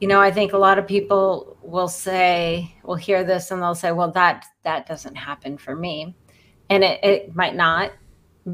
you 0.00 0.08
know, 0.08 0.20
I 0.20 0.30
think 0.30 0.54
a 0.54 0.58
lot 0.58 0.78
of 0.78 0.86
people 0.86 1.58
will 1.62 1.88
say, 1.88 2.74
will 2.82 2.96
hear 2.96 3.22
this 3.22 3.50
and 3.50 3.60
they'll 3.62 3.74
say, 3.74 3.92
well, 3.92 4.10
that 4.12 4.46
that 4.62 4.86
doesn't 4.86 5.14
happen 5.14 5.58
for 5.58 5.76
me. 5.76 6.16
And 6.70 6.82
it, 6.82 7.04
it 7.04 7.36
might 7.36 7.54
not, 7.54 7.92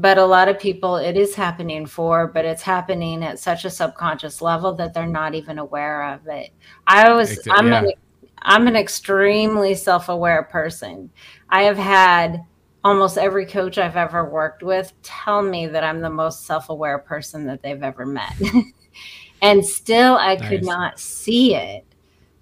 but 0.01 0.17
a 0.17 0.25
lot 0.25 0.47
of 0.47 0.59
people 0.59 0.97
it 0.97 1.17
is 1.17 1.35
happening 1.35 1.85
for, 1.85 2.27
but 2.27 2.45
it's 2.45 2.61
happening 2.61 3.23
at 3.23 3.39
such 3.39 3.65
a 3.65 3.69
subconscious 3.69 4.41
level 4.41 4.73
that 4.75 4.93
they're 4.93 5.07
not 5.07 5.35
even 5.35 5.59
aware 5.59 6.13
of 6.13 6.27
it. 6.27 6.51
I 6.85 7.11
was 7.13 7.47
I'm 7.49 7.67
yeah. 7.67 7.83
an 7.83 7.91
I'm 8.41 8.67
an 8.67 8.75
extremely 8.75 9.73
self-aware 9.73 10.43
person. 10.43 11.09
I 11.49 11.63
have 11.63 11.77
had 11.77 12.45
almost 12.83 13.17
every 13.17 13.45
coach 13.45 13.77
I've 13.77 13.97
ever 13.97 14.29
worked 14.29 14.63
with 14.63 14.93
tell 15.01 15.41
me 15.41 15.67
that 15.67 15.83
I'm 15.83 16.01
the 16.01 16.09
most 16.09 16.45
self-aware 16.45 16.99
person 16.99 17.45
that 17.47 17.61
they've 17.61 17.81
ever 17.81 18.05
met. 18.05 18.33
and 19.41 19.65
still 19.65 20.15
I 20.15 20.35
nice. 20.35 20.49
could 20.49 20.63
not 20.63 20.99
see 20.99 21.55
it. 21.55 21.86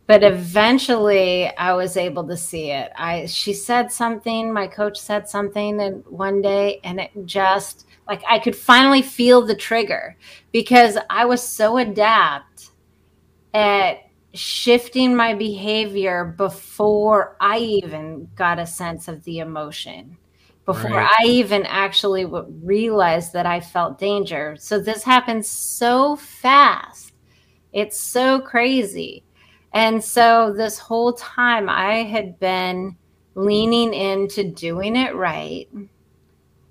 But 0.08 0.24
eventually 0.24 1.48
I 1.58 1.74
was 1.74 1.98
able 1.98 2.28
to 2.28 2.38
see 2.38 2.70
it. 2.70 2.92
I 2.96 3.26
she 3.26 3.54
said 3.54 3.92
something, 3.92 4.54
my 4.54 4.68
coach 4.68 5.00
said 5.00 5.28
something 5.28 5.82
and 5.82 6.06
one 6.06 6.42
day 6.42 6.80
and 6.84 7.00
it 7.00 7.12
just 7.26 7.88
like 8.08 8.22
I 8.28 8.40
could 8.40 8.56
finally 8.56 9.02
feel 9.02 9.42
the 9.42 9.56
trigger 9.56 10.16
because 10.52 10.98
I 11.10 11.26
was 11.26 11.42
so 11.42 11.78
adept 11.78 12.70
at 13.54 14.04
shifting 14.34 15.16
my 15.16 15.34
behavior 15.34 16.36
before 16.38 17.36
I 17.40 17.60
even 17.60 18.30
got 18.36 18.60
a 18.60 18.68
sense 18.68 19.08
of 19.08 19.24
the 19.24 19.40
emotion 19.40 20.18
before 20.66 20.92
right. 20.92 21.10
I 21.20 21.26
even 21.26 21.64
actually 21.66 22.26
realized 22.26 23.34
that 23.34 23.46
I 23.46 23.60
felt 23.60 24.00
danger. 24.00 24.56
So 24.60 24.80
this 24.80 25.04
happens 25.04 25.48
so 25.48 26.16
fast. 26.16 27.14
It's 27.72 28.00
so 28.00 28.42
crazy. 28.42 29.25
And 29.76 30.02
so 30.02 30.54
this 30.54 30.80
whole 30.80 31.12
time 31.14 31.70
I 31.70 32.04
had 32.04 32.40
been 32.40 32.96
leaning 33.36 33.94
into 33.94 34.46
doing 34.50 34.96
it 34.96 35.14
right, 35.14 35.68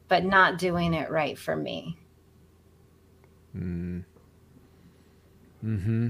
but 0.08 0.24
not 0.24 0.58
doing 0.58 0.94
it 0.94 1.10
right 1.10 1.38
for 1.38 1.54
me. 1.54 1.98
Mm. 3.54 4.04
Hmm. 5.60 6.08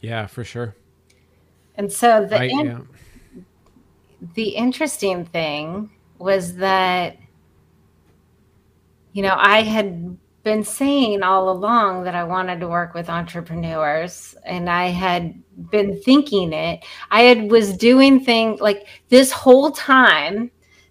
Yeah, 0.00 0.26
for 0.26 0.44
sure. 0.44 0.74
And 1.74 1.92
so 1.92 2.24
the 2.24 2.40
I, 2.40 2.44
in- 2.44 2.66
yeah. 2.66 2.80
the 4.34 4.48
interesting 4.48 5.26
thing 5.26 5.90
was 6.18 6.56
that 6.56 7.16
you 9.12 9.22
know 9.22 9.34
i 9.38 9.62
had 9.62 10.18
been 10.48 10.64
saying 10.64 11.22
all 11.22 11.50
along 11.50 12.04
that 12.04 12.14
i 12.14 12.24
wanted 12.24 12.58
to 12.58 12.66
work 12.66 12.94
with 12.94 13.10
entrepreneurs 13.10 14.34
and 14.46 14.70
i 14.70 14.86
had 14.86 15.34
been 15.70 16.00
thinking 16.00 16.54
it. 16.54 16.82
I 17.10 17.20
had 17.20 17.50
was 17.50 17.76
doing 17.76 18.24
things 18.24 18.62
like 18.62 18.86
this 19.10 19.30
whole 19.30 19.70
time 19.72 20.50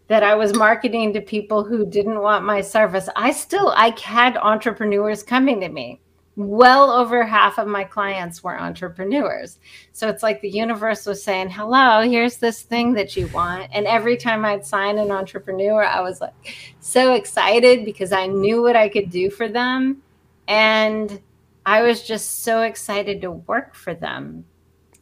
that 0.10 0.22
i 0.22 0.36
was 0.36 0.54
marketing 0.56 1.12
to 1.14 1.22
people 1.22 1.64
who 1.64 1.90
didn't 1.90 2.22
want 2.22 2.46
my 2.46 2.62
service 2.62 3.10
i 3.16 3.32
still 3.32 3.70
i 3.76 3.92
had 4.00 4.38
entrepreneurs 4.38 5.24
coming 5.24 5.60
to 5.62 5.70
me 5.70 6.00
well 6.38 6.92
over 6.92 7.26
half 7.26 7.58
of 7.58 7.68
my 7.68 7.84
clients 7.84 8.44
were 8.44 8.58
entrepreneurs. 8.58 9.58
So 9.92 10.08
it's 10.08 10.22
like 10.22 10.40
the 10.40 10.50
universe 10.50 11.08
was 11.08 11.22
saying, 11.24 11.50
hello, 11.50 12.02
here's 12.02 12.38
this 12.38 12.62
thing 12.62 12.94
that 12.94 13.18
you 13.18 13.28
want. 13.30 13.72
And 13.74 13.88
every 13.88 14.18
time 14.18 14.46
I'd 14.46 14.64
sign 14.64 15.00
an 15.00 15.10
entrepreneur, 15.10 15.84
I 15.84 16.00
was 16.02 16.22
like 16.22 16.56
so 16.80 17.14
excited 17.14 17.84
because 17.84 18.12
I 18.12 18.28
knew 18.28 18.62
what 18.62 18.76
I 18.76 18.88
could 18.88 19.10
do 19.10 19.32
for 19.32 19.50
them. 19.50 20.04
And 20.48 21.20
I 21.66 21.82
was 21.82 22.04
just 22.04 22.44
so 22.44 22.62
excited 22.62 23.20
to 23.24 23.32
work 23.32 23.74
for 23.74 23.96
them. 23.96 24.46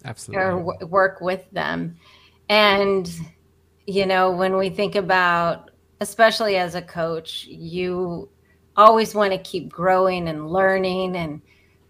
Absolutely. 0.05 0.41
Or 0.41 0.51
w- 0.59 0.87
work 0.87 1.19
with 1.19 1.51
them. 1.51 1.97
And, 2.47 3.11
you 3.85 4.05
know, 4.05 4.31
when 4.31 4.55
we 4.55 4.69
think 4.69 4.95
about, 4.95 5.71
especially 5.99 6.55
as 6.55 6.75
a 6.75 6.81
coach, 6.81 7.45
you 7.45 8.29
always 8.77 9.15
want 9.15 9.31
to 9.33 9.37
keep 9.39 9.69
growing 9.69 10.27
and 10.27 10.49
learning. 10.49 11.15
And, 11.15 11.41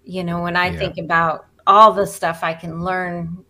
you 0.04 0.24
know, 0.24 0.42
when 0.42 0.56
I 0.56 0.70
yeah. 0.70 0.80
think 0.80 0.98
about 0.98 1.48
all 1.68 1.94
the 1.94 2.06
stuff 2.06 2.44
I 2.44 2.54
can 2.54 2.84
learn, 2.84 3.44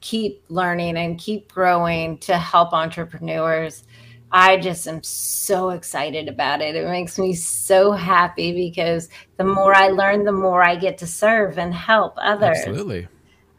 keep 0.00 0.44
learning 0.48 0.96
and 0.96 1.18
keep 1.18 1.50
growing 1.52 2.18
to 2.18 2.36
help 2.36 2.72
entrepreneurs, 2.72 3.84
I 4.30 4.56
just 4.56 4.88
am 4.88 5.02
so 5.02 5.70
excited 5.70 6.28
about 6.28 6.60
it. 6.60 6.74
It 6.74 6.88
makes 6.88 7.18
me 7.18 7.34
so 7.34 7.92
happy 7.92 8.52
because 8.52 9.08
the 9.36 9.44
more 9.44 9.74
I 9.74 9.88
learn, 9.88 10.24
the 10.24 10.32
more 10.32 10.62
I 10.62 10.74
get 10.74 10.98
to 10.98 11.06
serve 11.06 11.56
and 11.56 11.72
help 11.72 12.14
others. 12.16 12.58
Absolutely. 12.58 13.06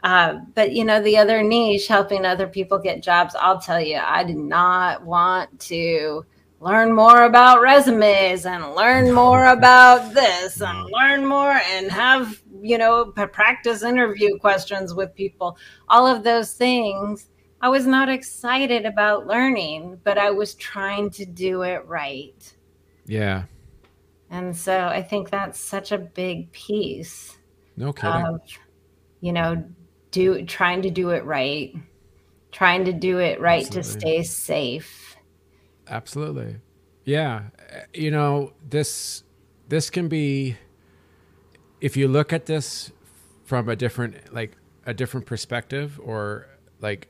Uh, 0.02 0.40
but 0.54 0.72
you 0.72 0.84
know, 0.84 1.02
the 1.02 1.16
other 1.16 1.42
niche, 1.42 1.88
helping 1.88 2.24
other 2.24 2.46
people 2.46 2.78
get 2.78 3.02
jobs, 3.02 3.34
I'll 3.40 3.58
tell 3.58 3.80
you, 3.80 3.96
I 3.96 4.22
did 4.22 4.36
not 4.36 5.04
want 5.04 5.58
to 5.60 6.26
learn 6.60 6.92
more 6.92 7.24
about 7.24 7.60
resumes 7.60 8.46
and 8.46 8.74
learn 8.74 9.12
more 9.12 9.46
about 9.46 10.14
this 10.14 10.60
and 10.60 10.86
mm. 10.86 10.90
learn 10.90 11.26
more 11.26 11.60
and 11.70 11.90
have 11.90 12.42
you 12.62 12.78
know 12.78 13.06
practice 13.06 13.82
interview 13.82 14.38
questions 14.38 14.94
with 14.94 15.14
people. 15.14 15.56
All 15.88 16.06
of 16.06 16.24
those 16.24 16.54
things 16.54 17.28
i 17.60 17.68
was 17.68 17.86
not 17.86 18.08
excited 18.08 18.84
about 18.84 19.26
learning 19.26 19.98
but 20.04 20.18
i 20.18 20.30
was 20.30 20.54
trying 20.54 21.10
to 21.10 21.24
do 21.24 21.62
it 21.62 21.84
right. 21.86 22.54
Yeah. 23.06 23.44
And 24.30 24.56
so 24.56 24.86
i 24.86 25.02
think 25.02 25.30
that's 25.30 25.58
such 25.58 25.92
a 25.92 25.98
big 25.98 26.50
piece 26.52 27.38
no 27.76 27.92
kidding. 27.92 28.26
of, 28.26 28.40
you 29.20 29.32
know 29.32 29.64
do 30.10 30.44
trying 30.44 30.82
to 30.82 30.90
do 30.90 31.10
it 31.10 31.24
right 31.24 31.74
trying 32.52 32.84
to 32.84 32.92
do 32.92 33.18
it 33.18 33.40
right 33.40 33.66
Absolutely. 33.66 33.92
to 33.92 34.00
stay 34.00 34.22
safe 34.22 35.05
Absolutely. 35.88 36.56
Yeah. 37.04 37.44
Eh, 37.70 37.82
you 37.94 38.10
know, 38.10 38.52
this 38.68 39.22
this 39.68 39.90
can 39.90 40.08
be 40.08 40.56
if 41.80 41.96
you 41.96 42.08
look 42.08 42.32
at 42.32 42.46
this 42.46 42.92
from 43.44 43.68
a 43.68 43.76
different 43.76 44.32
like 44.34 44.56
a 44.84 44.94
different 44.94 45.26
perspective 45.26 46.00
or 46.02 46.48
like 46.80 47.08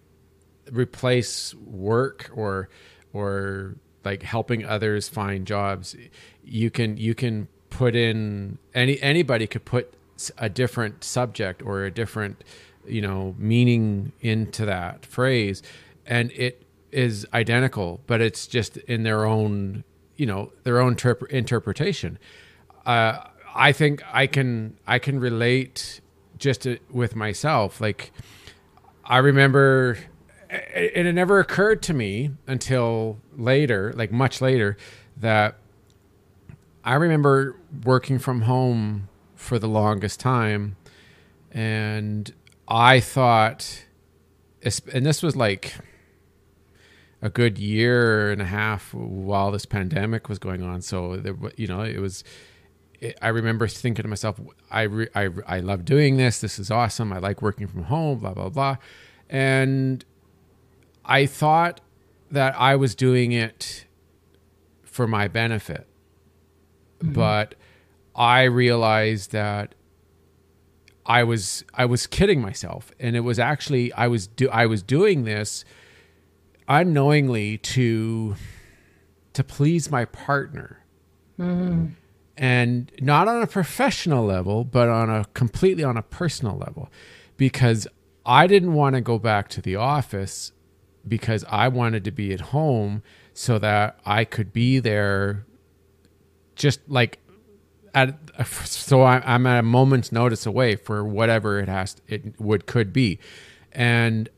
replace 0.70 1.54
work 1.54 2.30
or 2.34 2.68
or 3.12 3.76
like 4.04 4.22
helping 4.22 4.64
others 4.64 5.08
find 5.08 5.46
jobs 5.46 5.96
you 6.44 6.70
can 6.70 6.96
you 6.96 7.14
can 7.14 7.48
put 7.70 7.94
in 7.94 8.58
any 8.74 9.00
anybody 9.00 9.46
could 9.46 9.64
put 9.64 9.94
a 10.38 10.48
different 10.48 11.04
subject 11.04 11.62
or 11.62 11.84
a 11.84 11.90
different 11.90 12.42
you 12.86 13.00
know 13.00 13.34
meaning 13.38 14.12
into 14.20 14.64
that 14.64 15.04
phrase 15.04 15.62
and 16.06 16.30
it 16.32 16.65
is 16.96 17.26
identical, 17.34 18.00
but 18.06 18.22
it's 18.22 18.46
just 18.46 18.78
in 18.78 19.02
their 19.02 19.26
own, 19.26 19.84
you 20.16 20.24
know, 20.24 20.50
their 20.62 20.80
own 20.80 20.96
terp- 20.96 21.28
interpretation. 21.28 22.18
Uh, 22.86 23.18
I 23.54 23.72
think 23.72 24.02
I 24.10 24.26
can 24.26 24.78
I 24.86 24.98
can 24.98 25.20
relate 25.20 26.00
just 26.38 26.62
to, 26.62 26.78
with 26.90 27.14
myself. 27.14 27.82
Like 27.82 28.12
I 29.04 29.18
remember, 29.18 29.98
and 30.48 31.06
it 31.06 31.12
never 31.12 31.38
occurred 31.38 31.82
to 31.82 31.92
me 31.92 32.30
until 32.46 33.18
later, 33.36 33.92
like 33.94 34.10
much 34.10 34.40
later, 34.40 34.78
that 35.18 35.58
I 36.82 36.94
remember 36.94 37.56
working 37.84 38.18
from 38.18 38.42
home 38.42 39.10
for 39.34 39.58
the 39.58 39.68
longest 39.68 40.18
time, 40.18 40.76
and 41.52 42.32
I 42.66 43.00
thought, 43.00 43.84
and 44.62 45.04
this 45.04 45.22
was 45.22 45.36
like 45.36 45.74
a 47.22 47.30
good 47.30 47.58
year 47.58 48.30
and 48.30 48.42
a 48.42 48.46
half 48.46 48.92
while 48.94 49.50
this 49.50 49.66
pandemic 49.66 50.28
was 50.28 50.38
going 50.38 50.62
on. 50.62 50.82
So 50.82 51.16
there, 51.16 51.36
you 51.56 51.66
know, 51.66 51.82
it 51.82 51.98
was. 51.98 52.24
It, 52.98 53.18
I 53.20 53.28
remember 53.28 53.68
thinking 53.68 54.02
to 54.04 54.08
myself, 54.08 54.40
I, 54.70 54.82
re, 54.82 55.08
I 55.14 55.28
I 55.46 55.60
love 55.60 55.84
doing 55.84 56.16
this. 56.16 56.40
This 56.40 56.58
is 56.58 56.70
awesome. 56.70 57.12
I 57.12 57.18
like 57.18 57.42
working 57.42 57.66
from 57.66 57.84
home. 57.84 58.18
Blah 58.18 58.34
blah 58.34 58.48
blah. 58.48 58.76
And 59.28 60.04
I 61.04 61.26
thought 61.26 61.80
that 62.30 62.54
I 62.58 62.76
was 62.76 62.94
doing 62.94 63.32
it 63.32 63.86
for 64.82 65.06
my 65.06 65.28
benefit. 65.28 65.86
Mm-hmm. 67.00 67.12
But 67.12 67.54
I 68.14 68.44
realized 68.44 69.32
that 69.32 69.74
I 71.04 71.22
was 71.22 71.64
I 71.74 71.84
was 71.84 72.06
kidding 72.06 72.40
myself 72.40 72.90
and 72.98 73.14
it 73.14 73.20
was 73.20 73.38
actually 73.38 73.92
I 73.92 74.08
was 74.08 74.26
do 74.26 74.48
I 74.48 74.66
was 74.66 74.82
doing 74.82 75.24
this 75.24 75.64
unknowingly 76.68 77.58
to 77.58 78.36
to 79.32 79.44
please 79.44 79.90
my 79.90 80.04
partner. 80.06 80.82
Mm-hmm. 81.38 81.88
And 82.38 82.92
not 83.00 83.28
on 83.28 83.42
a 83.42 83.46
professional 83.46 84.24
level, 84.24 84.64
but 84.64 84.88
on 84.88 85.08
a 85.08 85.24
completely 85.34 85.84
on 85.84 85.96
a 85.96 86.02
personal 86.02 86.56
level 86.56 86.90
because 87.36 87.86
I 88.26 88.46
didn't 88.46 88.74
want 88.74 88.94
to 88.94 89.00
go 89.00 89.18
back 89.18 89.48
to 89.50 89.62
the 89.62 89.76
office 89.76 90.52
because 91.06 91.44
I 91.48 91.68
wanted 91.68 92.04
to 92.04 92.10
be 92.10 92.32
at 92.32 92.40
home 92.40 93.02
so 93.32 93.58
that 93.58 93.98
I 94.04 94.24
could 94.24 94.52
be 94.52 94.80
there 94.80 95.46
just 96.56 96.80
like 96.88 97.20
at 97.94 98.18
so 98.66 99.04
I'm 99.04 99.46
at 99.46 99.60
a 99.60 99.62
moment's 99.62 100.10
notice 100.10 100.46
away 100.46 100.76
for 100.76 101.04
whatever 101.04 101.60
it 101.60 101.68
has 101.68 101.96
it 102.08 102.38
would 102.40 102.66
could 102.66 102.92
be 102.92 103.18
and 103.72 104.28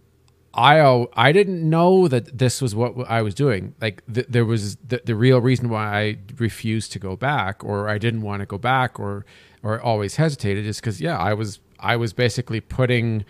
I 0.59 1.07
I 1.13 1.31
didn't 1.31 1.69
know 1.69 2.09
that 2.09 2.37
this 2.37 2.61
was 2.61 2.75
what 2.75 3.09
I 3.09 3.23
was 3.23 3.35
doing. 3.35 3.75
Like 3.81 4.03
th- 4.13 4.27
there 4.29 4.45
was 4.45 4.77
the, 4.77 5.01
the 5.05 5.15
real 5.15 5.41
reason 5.41 5.69
why 5.69 6.01
I 6.01 6.19
refused 6.37 6.91
to 6.93 6.99
go 6.99 7.15
back, 7.15 7.63
or 7.63 7.89
I 7.89 7.99
didn't 7.99 8.23
want 8.23 8.41
to 8.41 8.47
go 8.47 8.59
back, 8.59 8.99
or 8.99 9.25
or 9.63 9.81
always 9.81 10.17
hesitated, 10.17 10.67
is 10.67 10.81
because 10.81 11.01
yeah, 11.01 11.17
I 11.17 11.33
was 11.33 11.61
I 11.79 11.95
was 11.95 12.13
basically 12.13 12.61
putting 12.61 13.25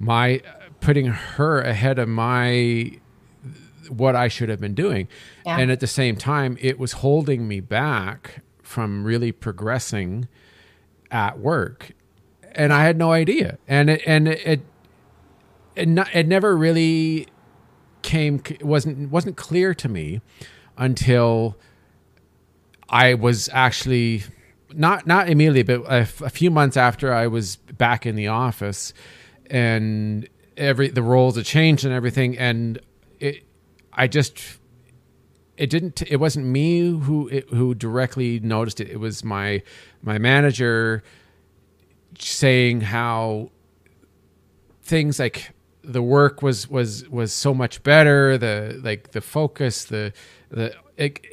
my 0.00 0.42
putting 0.80 1.06
her 1.06 1.60
ahead 1.60 2.00
of 2.00 2.08
my 2.08 2.98
what 3.88 4.16
I 4.16 4.26
should 4.26 4.48
have 4.48 4.60
been 4.60 4.74
doing, 4.74 5.06
yeah. 5.46 5.58
and 5.58 5.70
at 5.70 5.78
the 5.78 5.86
same 5.86 6.16
time, 6.16 6.58
it 6.60 6.80
was 6.80 6.92
holding 6.92 7.46
me 7.46 7.60
back 7.60 8.42
from 8.60 9.04
really 9.04 9.30
progressing 9.30 10.26
at 11.12 11.38
work, 11.38 11.92
and 12.52 12.72
I 12.72 12.82
had 12.82 12.98
no 12.98 13.12
idea, 13.12 13.58
and 13.68 13.88
it, 13.88 14.02
and 14.04 14.26
it 14.26 14.40
it, 14.44 14.60
not, 15.84 16.14
it 16.14 16.26
never 16.26 16.56
really 16.56 17.28
came 18.02 18.40
wasn't 18.60 19.10
wasn't 19.10 19.36
clear 19.36 19.74
to 19.74 19.88
me 19.88 20.20
until 20.76 21.56
I 22.88 23.14
was 23.14 23.48
actually 23.52 24.22
not 24.72 25.06
not 25.06 25.28
immediately, 25.28 25.62
but 25.62 25.80
a, 25.90 26.02
a 26.24 26.30
few 26.30 26.50
months 26.50 26.76
after 26.76 27.12
I 27.12 27.26
was 27.26 27.56
back 27.56 28.06
in 28.06 28.16
the 28.16 28.28
office, 28.28 28.92
and 29.50 30.28
every 30.56 30.88
the 30.88 31.02
roles 31.02 31.36
had 31.36 31.44
changed 31.44 31.84
and 31.84 31.92
everything, 31.92 32.38
and 32.38 32.78
it 33.18 33.44
I 33.92 34.06
just 34.06 34.40
it 35.56 35.70
didn't 35.70 36.02
it 36.06 36.16
wasn't 36.16 36.46
me 36.46 36.90
who 36.90 37.28
it, 37.28 37.48
who 37.50 37.74
directly 37.74 38.40
noticed 38.40 38.80
it. 38.80 38.88
It 38.88 39.00
was 39.00 39.24
my 39.24 39.62
my 40.02 40.18
manager 40.18 41.02
saying 42.18 42.82
how 42.82 43.50
things 44.82 45.18
like 45.18 45.50
the 45.86 46.02
work 46.02 46.42
was 46.42 46.68
was 46.68 47.08
was 47.08 47.32
so 47.32 47.54
much 47.54 47.82
better 47.82 48.36
the 48.36 48.80
like 48.82 49.12
the 49.12 49.20
focus 49.20 49.84
the 49.84 50.12
the 50.50 50.74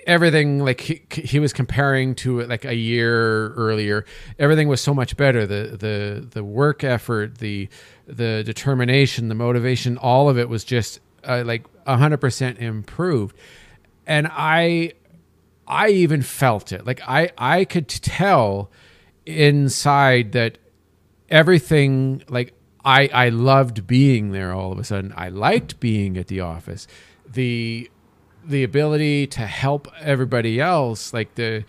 everything 0.06 0.60
like 0.60 0.82
he, 0.82 1.02
he 1.10 1.40
was 1.40 1.54
comparing 1.54 2.16
to 2.16 2.42
like 2.44 2.66
a 2.66 2.76
year 2.76 3.50
earlier 3.54 4.06
everything 4.38 4.68
was 4.68 4.82
so 4.82 4.94
much 4.94 5.16
better. 5.16 5.46
The 5.48 5.78
the 5.78 6.28
the 6.32 6.44
work 6.44 6.84
effort 6.84 7.38
the 7.38 7.70
the 8.06 8.44
determination 8.44 9.30
the 9.30 9.36
motivation 9.36 9.98
all 9.98 10.30
of 10.30 10.38
it 10.38 10.50
was 10.50 10.64
just 10.64 11.00
uh, 11.24 11.44
like 11.46 11.66
100% 11.86 12.58
improved. 12.60 13.36
And 14.06 14.28
i 14.32 14.94
i 15.66 15.90
even 15.90 16.22
felt 16.22 16.72
it. 16.72 16.86
Like 16.86 17.02
i 17.08 17.32
i 17.38 17.64
could 17.66 17.88
tell 17.88 18.70
inside 19.26 20.34
that 20.34 20.58
everything 21.30 22.22
like 22.28 22.54
I 22.86 23.08
I 23.08 23.30
loved 23.30 23.88
being 23.88 24.32
there 24.32 24.54
all 24.54 24.72
of 24.72 24.80
a 24.80 24.84
sudden. 24.84 25.14
I 25.16 25.30
liked 25.30 25.80
being 25.80 26.18
at 26.18 26.28
the 26.28 26.42
office. 26.42 26.88
The 27.28 27.90
the 28.46 28.64
ability 28.64 29.28
to 29.28 29.42
help 29.42 29.88
everybody 30.00 30.60
else, 30.60 31.14
like 31.14 31.36
the 31.36 31.64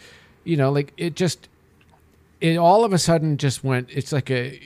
you 0.45 0.57
know, 0.57 0.71
like 0.71 0.93
it 0.97 1.15
just 1.15 1.49
it 2.41 2.57
all 2.57 2.85
of 2.85 2.93
a 2.93 2.99
sudden 2.99 3.37
just 3.37 3.63
went 3.63 3.89
it's 3.91 4.13
like 4.13 4.31
a 4.31 4.61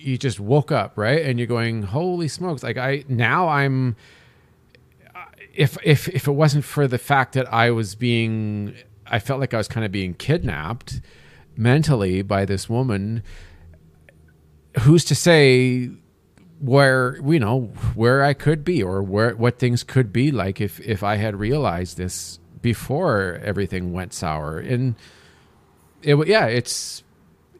you 0.00 0.18
just 0.18 0.38
woke 0.38 0.70
up, 0.70 0.96
right? 0.96 1.24
And 1.24 1.38
you're 1.38 1.48
going, 1.48 1.82
"Holy 1.84 2.28
smokes." 2.28 2.62
Like 2.62 2.76
I 2.76 3.04
now 3.08 3.48
I'm 3.48 3.96
if 5.54 5.78
if 5.82 6.08
if 6.08 6.28
it 6.28 6.32
wasn't 6.32 6.64
for 6.64 6.86
the 6.86 6.98
fact 6.98 7.32
that 7.34 7.50
I 7.52 7.70
was 7.70 7.94
being 7.94 8.74
I 9.06 9.18
felt 9.18 9.40
like 9.40 9.54
I 9.54 9.56
was 9.58 9.68
kind 9.68 9.84
of 9.84 9.92
being 9.92 10.14
kidnapped 10.14 11.00
mentally 11.56 12.22
by 12.22 12.44
this 12.44 12.68
woman 12.68 13.22
who's 14.80 15.04
to 15.06 15.14
say 15.14 15.90
where 16.60 17.18
you 17.26 17.38
know 17.38 17.62
where 17.94 18.24
I 18.24 18.32
could 18.32 18.64
be 18.64 18.82
or 18.82 19.02
where 19.02 19.34
what 19.36 19.58
things 19.58 19.82
could 19.82 20.12
be 20.12 20.30
like 20.30 20.60
if 20.60 20.80
if 20.80 21.02
I 21.02 21.16
had 21.16 21.36
realized 21.36 21.96
this 21.96 22.38
before 22.62 23.40
everything 23.44 23.92
went 23.92 24.14
sour. 24.14 24.58
And 24.58 24.94
it 26.02 26.16
yeah 26.26 26.46
it's 26.46 27.02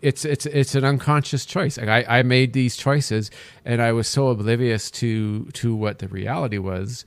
it's 0.01 0.25
it's 0.25 0.47
it's 0.47 0.75
an 0.75 0.85
unconscious 0.85 1.45
choice. 1.45 1.77
Like 1.77 1.89
I, 1.89 2.19
I 2.21 2.23
made 2.23 2.53
these 2.53 2.77
choices 2.77 3.31
and 3.65 3.83
I 3.83 3.93
was 3.93 4.09
so 4.09 4.29
oblivious 4.29 4.91
to 4.93 5.45
to 5.53 5.75
what 5.75 5.99
the 5.99 6.09
reality 6.09 6.59
was 6.59 7.05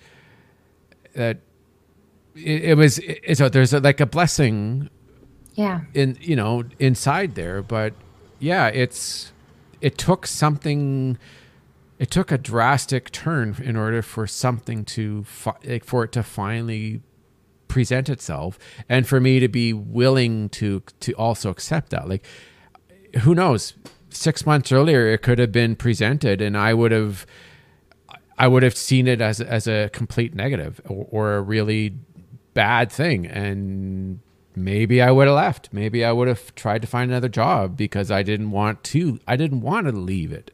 that 1.13 1.37
it, 2.35 2.63
it 2.63 2.77
was 2.77 2.99
it's 2.99 3.39
a, 3.39 3.49
there's 3.49 3.73
a, 3.73 3.79
like 3.79 3.99
a 3.99 4.05
blessing 4.05 4.89
yeah. 5.55 5.81
in 5.93 6.17
you 6.21 6.35
know 6.35 6.63
inside 6.79 7.35
there. 7.35 7.61
But 7.63 7.93
yeah 8.39 8.67
it's 8.67 9.31
it 9.81 9.97
took 9.97 10.27
something 10.27 11.17
it 11.99 12.11
took 12.11 12.31
a 12.31 12.37
drastic 12.37 13.11
turn 13.11 13.55
in 13.63 13.75
order 13.75 14.01
for 14.01 14.27
something 14.27 14.85
to 14.85 15.23
fi- 15.23 15.79
for 15.83 16.03
it 16.03 16.11
to 16.11 16.23
finally 16.23 17.01
present 17.67 18.07
itself 18.07 18.57
and 18.87 19.07
for 19.07 19.19
me 19.19 19.39
to 19.39 19.47
be 19.47 19.73
willing 19.73 20.49
to 20.49 20.83
to 20.99 21.13
also 21.13 21.49
accept 21.49 21.89
that. 21.89 22.07
Like 22.07 22.25
who 23.21 23.33
knows? 23.33 23.73
6 24.09 24.45
months 24.45 24.71
earlier 24.71 25.07
it 25.07 25.21
could 25.21 25.37
have 25.37 25.51
been 25.51 25.75
presented 25.75 26.41
and 26.41 26.57
I 26.57 26.73
would 26.73 26.91
have 26.91 27.25
I 28.37 28.47
would 28.47 28.63
have 28.63 28.77
seen 28.77 29.07
it 29.07 29.21
as 29.21 29.41
as 29.41 29.67
a 29.67 29.89
complete 29.89 30.33
negative 30.35 30.79
or, 30.85 31.07
or 31.09 31.35
a 31.35 31.41
really 31.41 31.95
bad 32.53 32.91
thing. 32.91 33.25
And 33.25 34.19
maybe 34.57 35.01
I 35.01 35.11
would 35.11 35.27
have 35.27 35.35
left. 35.35 35.69
Maybe 35.71 36.03
I 36.03 36.11
would 36.11 36.27
have 36.27 36.53
tried 36.55 36.81
to 36.81 36.87
find 36.87 37.11
another 37.11 37.29
job 37.29 37.77
because 37.77 38.11
I 38.11 38.23
didn't 38.23 38.51
want 38.51 38.83
to. 38.85 39.19
I 39.27 39.35
didn't 39.35 39.61
want 39.61 39.87
to 39.87 39.93
leave 39.93 40.31
it. 40.31 40.51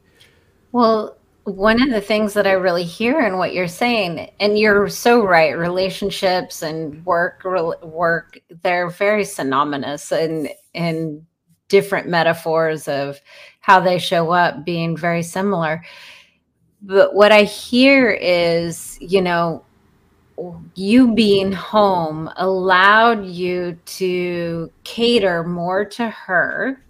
Well, 0.72 1.16
one 1.44 1.82
of 1.82 1.90
the 1.90 2.00
things 2.00 2.34
that 2.34 2.46
I 2.46 2.52
really 2.52 2.84
hear 2.84 3.20
in 3.20 3.36
what 3.36 3.52
you're 3.52 3.68
saying, 3.68 4.30
and 4.40 4.58
you're 4.58 4.88
so 4.88 5.24
right, 5.24 5.56
relationships 5.56 6.62
and 6.62 7.04
work, 7.04 7.44
work, 7.82 8.38
they're 8.62 8.88
very 8.88 9.24
synonymous 9.24 10.10
and 10.12 10.48
in 10.72 11.26
different 11.68 12.08
metaphors 12.08 12.88
of 12.88 13.20
how 13.60 13.80
they 13.80 13.98
show 13.98 14.30
up 14.30 14.64
being 14.64 14.96
very 14.96 15.22
similar. 15.22 15.82
But 16.82 17.14
what 17.14 17.32
I 17.32 17.42
hear 17.42 18.10
is, 18.10 18.98
you 19.00 19.22
know, 19.22 19.64
you 20.74 21.14
being 21.14 21.52
home 21.52 22.30
allowed 22.36 23.24
you 23.26 23.78
to 23.86 24.70
cater 24.84 25.44
more 25.44 25.84
to 25.84 26.08
her. 26.10 26.82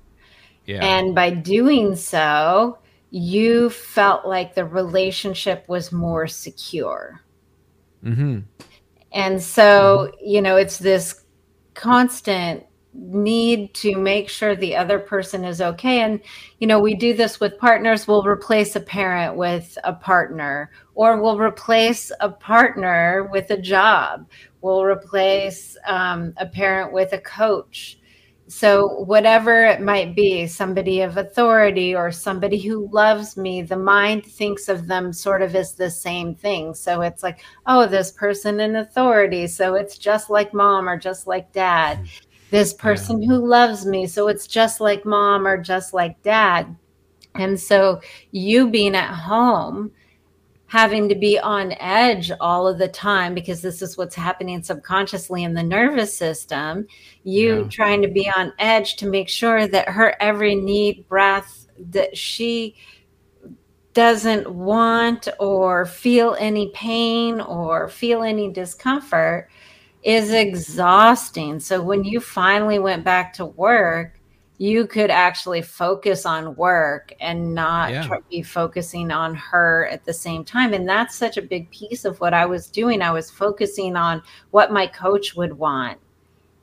Yeah. 0.67 0.85
And 0.85 1.15
by 1.15 1.31
doing 1.31 1.95
so, 1.95 2.79
you 3.11 3.71
felt 3.71 4.27
like 4.27 4.55
the 4.55 4.65
relationship 4.65 5.69
was 5.69 5.93
more 5.93 6.27
secure. 6.27 7.23
Mm-hmm. 8.05 8.41
And 9.13 9.43
so, 9.43 10.11
you 10.21 10.43
know, 10.43 10.57
it's 10.57 10.79
this 10.79 11.25
constant 11.75 12.65
need 12.95 13.75
to 13.75 13.97
make 13.97 14.29
sure 14.29 14.55
the 14.55 14.77
other 14.77 14.99
person 14.99 15.45
is 15.45 15.61
okay. 15.61 16.01
And 16.01 16.21
you 16.59 16.67
know 16.67 16.79
we 16.81 16.95
do 16.95 17.13
this 17.13 17.41
with 17.41 17.59
partners. 17.59 18.07
We'll 18.07 18.23
replace 18.23 18.77
a 18.77 18.81
parent 18.81 19.37
with 19.37 19.77
a 19.85 19.93
partner 19.93 20.71
or 20.95 21.21
we'll 21.21 21.39
replace 21.39 22.13
a 22.21 22.31
partner 22.31 23.29
with 23.33 23.51
a 23.51 23.61
job. 23.61 24.29
We'll 24.61 24.85
replace 24.85 25.77
um, 25.87 26.35
a 26.37 26.47
parent 26.47 26.93
with 26.93 27.13
a 27.13 27.19
coach. 27.19 27.99
So 28.47 29.03
whatever 29.05 29.65
it 29.65 29.81
might 29.81 30.15
be 30.15 30.47
somebody 30.47 31.01
of 31.01 31.17
authority 31.17 31.95
or 31.95 32.13
somebody 32.13 32.61
who 32.61 32.91
loves 32.93 33.39
me 33.39 33.63
the 33.63 33.77
mind 33.77 34.27
thinks 34.27 34.69
of 34.69 34.87
them 34.87 35.15
sort 35.15 35.41
of 35.41 35.57
as 35.57 35.75
the 35.75 35.91
same 35.91 36.35
thing. 36.35 36.75
So 36.75 37.01
it's 37.01 37.23
like 37.23 37.41
oh 37.67 37.87
this 37.87 38.13
person 38.13 38.61
in 38.61 38.77
authority. 38.77 39.47
So 39.49 39.75
it's 39.75 39.99
just 39.99 40.31
like 40.31 40.55
mom 40.55 40.89
or 40.89 40.99
just 40.99 41.27
like 41.27 41.53
dad. 41.53 41.99
mm-hmm 41.99 42.24
this 42.51 42.73
person 42.73 43.23
yeah. 43.23 43.29
who 43.29 43.47
loves 43.47 43.87
me. 43.87 44.07
So 44.07 44.29
it's 44.29 44.47
just 44.47 44.81
like 44.81 45.05
mom 45.05 45.47
or 45.47 45.57
just 45.57 45.95
like 45.95 46.23
dad. 46.23 46.75
And 47.35 47.59
so 47.59 48.01
you 48.31 48.71
being 48.71 48.95
at 48.95 49.13
home 49.13 49.91
having 50.67 51.09
to 51.09 51.15
be 51.15 51.39
on 51.39 51.73
edge 51.79 52.33
all 52.41 52.67
of 52.67 52.79
the 52.79 52.89
time 52.89 53.35
because 53.35 53.63
this 53.63 53.81
is 53.81 53.97
what's 53.97 54.15
happening 54.15 54.63
subconsciously 54.63 55.45
in 55.45 55.55
the 55.55 55.63
nervous 55.63 56.17
system. 56.17 56.87
You 57.23 57.63
yeah. 57.63 57.69
trying 57.69 58.03
to 58.03 58.09
be 58.09 58.29
on 58.29 58.53
edge 58.59 58.97
to 58.97 59.07
make 59.07 59.29
sure 59.29 59.69
that 59.69 59.89
her 59.89 60.17
every 60.21 60.55
need, 60.55 61.09
breath, 61.09 61.69
that 61.91 62.17
she 62.17 62.75
doesn't 63.93 64.51
want 64.51 65.29
or 65.39 65.87
feel 65.87 66.37
any 66.41 66.71
pain 66.75 67.41
or 67.41 67.89
feel 67.89 68.23
any 68.23 68.51
discomfort 68.51 69.49
is 70.05 70.31
exhausting. 70.33 71.59
So 71.59 71.83
when 71.83 72.05
you 72.05 72.21
finally 72.21 72.79
went 72.79 73.05
back 73.05 73.33
to 73.35 73.47
work, 73.47 74.21
you 74.59 74.87
could 74.87 75.11
actually 75.11 75.63
focus 75.63 76.25
on 76.25 76.55
work 76.55 77.13
and 77.21 77.55
not 77.55 77.91
yeah. 77.91 78.09
be 78.31 78.43
focusing 78.43 79.11
on 79.11 79.35
her 79.35 79.89
at 79.91 80.05
the 80.05 80.13
same 80.13 80.45
time. 80.45 80.73
And 80.73 80.89
that's 80.89 81.17
such 81.17 81.37
a 81.37 81.43
big 81.43 81.71
piece 81.71 82.05
of 82.05 82.21
what 82.21 82.35
I 82.35 82.47
was 82.47 82.69
doing. 82.69 83.03
I 83.03 83.11
was 83.11 83.31
focusing 83.31 83.97
on 83.97 84.23
what 84.53 84.73
my 84.73 84.87
coach 84.87 85.35
would 85.35 85.55
want 85.59 85.99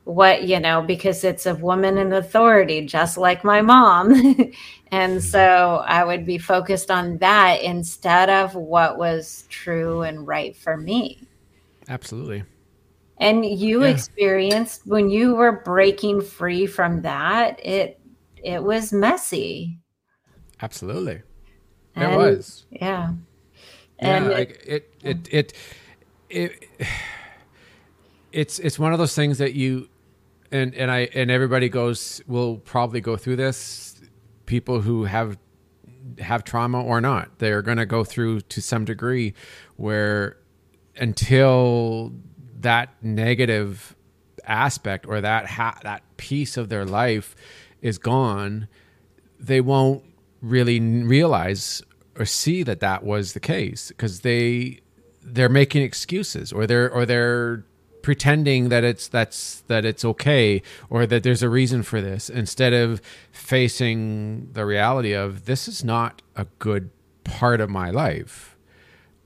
what 0.04 0.44
you 0.44 0.58
know 0.58 0.82
because 0.82 1.22
it's 1.22 1.46
a 1.46 1.54
woman 1.54 1.96
in 1.96 2.12
authority 2.12 2.84
just 2.84 3.16
like 3.16 3.44
my 3.44 3.60
mom 3.62 4.12
and 4.90 5.18
mm-hmm. 5.18 5.18
so 5.18 5.82
i 5.86 6.02
would 6.02 6.26
be 6.26 6.38
focused 6.38 6.90
on 6.90 7.16
that 7.18 7.62
instead 7.62 8.28
of 8.28 8.54
what 8.56 8.98
was 8.98 9.44
true 9.48 10.02
and 10.02 10.26
right 10.26 10.56
for 10.56 10.76
me 10.76 11.20
absolutely 11.88 12.42
and 13.22 13.44
you 13.44 13.82
yeah. 13.82 13.90
experienced 13.90 14.82
when 14.86 15.08
you 15.08 15.34
were 15.34 15.52
breaking 15.52 16.20
free 16.20 16.66
from 16.66 17.02
that 17.02 17.64
it 17.64 18.00
it 18.42 18.62
was 18.62 18.92
messy 18.92 19.78
absolutely 20.60 21.22
and, 21.94 22.12
it 22.12 22.16
was 22.16 22.66
yeah 22.70 23.12
and 23.98 24.26
yeah, 24.26 24.36
it, 24.38 24.62
it, 24.66 24.90
it 25.02 25.28
it 25.30 25.52
it 26.28 26.68
it's 28.32 28.58
it's 28.58 28.78
one 28.78 28.92
of 28.92 28.98
those 28.98 29.14
things 29.14 29.38
that 29.38 29.54
you 29.54 29.88
and 30.50 30.74
and 30.74 30.90
I 30.90 31.08
and 31.14 31.30
everybody 31.30 31.68
goes 31.68 32.22
will 32.26 32.58
probably 32.58 33.00
go 33.00 33.16
through 33.16 33.36
this. 33.36 34.00
People 34.46 34.80
who 34.80 35.04
have 35.04 35.38
have 36.18 36.44
trauma 36.44 36.82
or 36.82 37.00
not, 37.00 37.38
they're 37.38 37.62
going 37.62 37.78
to 37.78 37.86
go 37.86 38.04
through 38.04 38.40
to 38.42 38.60
some 38.60 38.84
degree 38.84 39.34
where 39.76 40.36
until 40.96 42.12
that 42.62 42.90
negative 43.02 43.94
aspect 44.44 45.06
or 45.06 45.20
that 45.20 45.46
ha- 45.46 45.78
that 45.82 46.02
piece 46.16 46.56
of 46.56 46.68
their 46.68 46.84
life 46.84 47.34
is 47.80 47.98
gone, 47.98 48.68
they 49.38 49.60
won't 49.60 50.02
really 50.40 50.80
realize 50.80 51.82
or 52.18 52.24
see 52.24 52.62
that 52.62 52.80
that 52.80 53.04
was 53.04 53.32
the 53.32 53.40
case 53.40 53.88
because 53.88 54.20
they 54.20 54.80
they're 55.22 55.48
making 55.48 55.82
excuses 55.82 56.52
or 56.52 56.66
they're 56.66 56.90
or 56.90 57.06
they're 57.06 57.64
pretending 58.02 58.68
that 58.68 58.82
it's 58.82 59.06
that's 59.08 59.60
that 59.68 59.84
it's 59.84 60.04
okay 60.04 60.60
or 60.90 61.06
that 61.06 61.22
there's 61.22 61.42
a 61.42 61.48
reason 61.48 61.82
for 61.82 62.00
this 62.00 62.28
instead 62.28 62.72
of 62.72 63.00
facing 63.30 64.50
the 64.52 64.66
reality 64.66 65.12
of 65.12 65.44
this 65.44 65.68
is 65.68 65.84
not 65.84 66.20
a 66.36 66.46
good 66.58 66.90
part 67.24 67.60
of 67.60 67.70
my 67.70 67.90
life. 67.90 68.56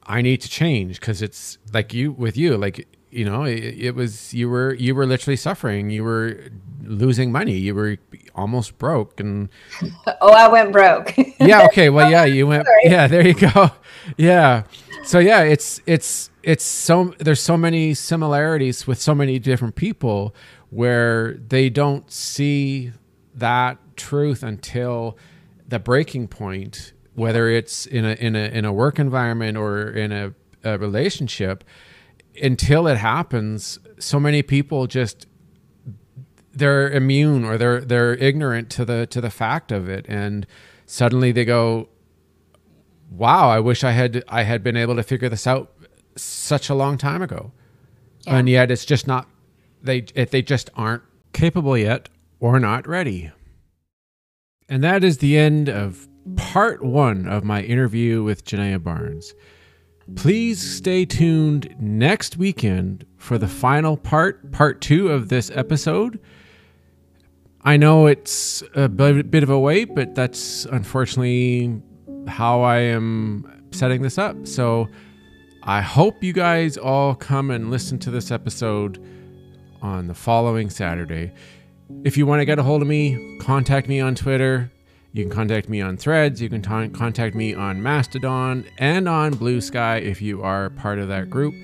I 0.06 0.22
need 0.22 0.40
to 0.42 0.48
change 0.48 1.00
because 1.00 1.22
it's 1.22 1.58
like 1.72 1.92
you 1.92 2.12
with 2.12 2.36
you 2.36 2.56
like 2.56 2.86
you 3.16 3.24
know 3.24 3.44
it, 3.44 3.74
it, 3.78 3.94
was 3.94 4.34
you 4.34 4.48
were 4.50 4.74
you 4.74 4.94
were 4.94 5.06
literally 5.06 5.36
suffering. 5.36 5.90
You 5.90 6.04
were 6.04 6.38
losing 6.82 7.32
money. 7.32 7.54
You 7.54 7.74
were 7.74 7.96
almost 8.34 8.76
broke 8.76 9.18
and 9.18 9.48
oh 10.20 10.32
i 10.32 10.46
went 10.48 10.72
broke. 10.72 11.14
Yeah 11.40 11.64
okay. 11.66 11.88
Well 11.88 12.10
yeah 12.10 12.24
you 12.24 12.46
went 12.46 12.66
Sorry. 12.66 12.82
yeah 12.84 13.06
there 13.06 13.26
you 13.26 13.34
go. 13.34 13.70
Yeah. 14.16 14.64
So 15.04 15.18
yeah 15.18 15.42
it's 15.42 15.80
it's 15.86 16.30
it's 16.42 16.64
so 16.64 17.14
there's 17.18 17.42
so 17.42 17.56
many 17.56 17.94
similarities 17.94 18.86
with 18.86 19.00
so 19.00 19.14
many 19.14 19.38
different 19.38 19.74
people 19.74 20.34
where 20.70 21.34
they 21.34 21.70
don't 21.70 22.10
see 22.10 22.92
that 23.34 23.78
truth 23.96 24.42
until 24.42 25.16
the 25.66 25.78
breaking 25.78 26.28
point 26.28 26.92
whether 27.14 27.48
it's 27.48 27.86
in 27.86 28.04
a 28.04 28.12
in 28.12 28.36
a 28.36 28.44
in 28.44 28.64
a 28.64 28.72
work 28.72 28.98
environment 28.98 29.56
or 29.56 29.88
in 29.88 30.12
a, 30.12 30.32
a 30.62 30.78
relationship 30.78 31.64
until 32.42 32.86
it 32.86 32.96
happens 32.96 33.78
so 33.98 34.20
many 34.20 34.42
people 34.42 34.86
just 34.86 35.26
they're 36.52 36.90
immune 36.90 37.44
or 37.44 37.58
they're 37.58 37.80
they're 37.80 38.14
ignorant 38.14 38.70
to 38.70 38.84
the 38.84 39.06
to 39.06 39.20
the 39.20 39.30
fact 39.30 39.72
of 39.72 39.88
it 39.88 40.06
and 40.08 40.46
suddenly 40.86 41.32
they 41.32 41.44
go 41.44 41.88
wow 43.10 43.48
i 43.48 43.58
wish 43.58 43.84
i 43.84 43.92
had 43.92 44.24
i 44.28 44.42
had 44.42 44.62
been 44.62 44.76
able 44.76 44.96
to 44.96 45.02
figure 45.02 45.28
this 45.28 45.46
out 45.46 45.76
such 46.16 46.68
a 46.68 46.74
long 46.74 46.98
time 46.98 47.22
ago. 47.22 47.52
Yeah. 48.26 48.38
And 48.38 48.48
yet 48.48 48.70
it's 48.70 48.84
just 48.84 49.06
not 49.06 49.28
they 49.82 50.00
they 50.00 50.42
just 50.42 50.70
aren't 50.74 51.02
capable 51.32 51.78
yet 51.78 52.08
or 52.40 52.58
not 52.58 52.88
ready. 52.88 53.30
And 54.68 54.82
that 54.82 55.04
is 55.04 55.18
the 55.18 55.38
end 55.38 55.68
of 55.68 56.08
part 56.34 56.84
1 56.84 57.28
of 57.28 57.44
my 57.44 57.62
interview 57.62 58.24
with 58.24 58.44
Genea 58.44 58.82
Barnes. 58.82 59.32
Please 60.14 60.60
stay 60.60 61.04
tuned 61.04 61.74
next 61.80 62.36
weekend 62.36 63.04
for 63.16 63.38
the 63.38 63.48
final 63.48 63.96
part, 63.96 64.52
part 64.52 64.80
2 64.80 65.08
of 65.08 65.28
this 65.28 65.50
episode. 65.50 66.20
I 67.62 67.76
know 67.76 68.06
it's 68.06 68.62
a 68.76 68.88
bit 68.88 69.42
of 69.42 69.50
a 69.50 69.58
wait, 69.58 69.94
but 69.96 70.14
that's 70.14 70.64
unfortunately 70.66 71.82
how 72.28 72.62
I 72.62 72.78
am 72.78 73.66
setting 73.72 74.02
this 74.02 74.16
up. 74.16 74.46
So 74.46 74.88
I 75.64 75.80
hope 75.80 76.22
you 76.22 76.32
guys 76.32 76.76
all 76.76 77.16
come 77.16 77.50
and 77.50 77.70
listen 77.72 77.98
to 78.00 78.10
this 78.12 78.30
episode 78.30 79.04
on 79.82 80.06
the 80.06 80.14
following 80.14 80.70
Saturday. 80.70 81.32
If 82.04 82.16
you 82.16 82.26
want 82.26 82.40
to 82.40 82.44
get 82.44 82.60
a 82.60 82.62
hold 82.62 82.82
of 82.82 82.88
me, 82.88 83.38
contact 83.40 83.88
me 83.88 84.00
on 84.00 84.14
Twitter. 84.14 84.70
You 85.16 85.24
can 85.24 85.32
contact 85.32 85.68
me 85.70 85.80
on 85.80 85.96
Threads. 85.96 86.42
You 86.42 86.50
can 86.50 86.60
contact 86.60 87.34
me 87.34 87.54
on 87.54 87.82
Mastodon 87.82 88.66
and 88.76 89.08
on 89.08 89.32
Blue 89.32 89.62
Sky 89.62 89.96
if 89.96 90.20
you 90.20 90.42
are 90.42 90.68
part 90.68 90.98
of 90.98 91.08
that 91.08 91.30
group. 91.30 91.54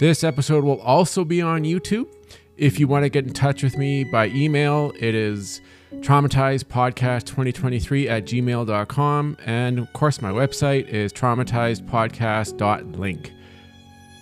This 0.00 0.24
episode 0.24 0.64
will 0.64 0.80
also 0.80 1.24
be 1.24 1.40
on 1.40 1.62
YouTube. 1.62 2.08
If 2.56 2.80
you 2.80 2.88
want 2.88 3.04
to 3.04 3.08
get 3.08 3.24
in 3.24 3.32
touch 3.32 3.62
with 3.62 3.78
me 3.78 4.02
by 4.02 4.30
email, 4.30 4.92
it 4.98 5.14
is 5.14 5.60
traumatizedpodcast2023 5.92 8.08
at 8.08 8.24
gmail.com. 8.24 9.36
And 9.46 9.78
of 9.78 9.92
course, 9.92 10.20
my 10.20 10.32
website 10.32 10.88
is 10.88 11.12
traumatizedpodcast.link. 11.12 13.32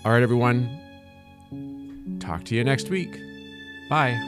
All 0.05 0.13
right, 0.13 0.23
everyone. 0.23 2.19
Talk 2.21 2.45
to 2.45 2.55
you 2.55 2.63
next 2.63 2.91
week. 2.91 3.19
Bye. 3.89 4.19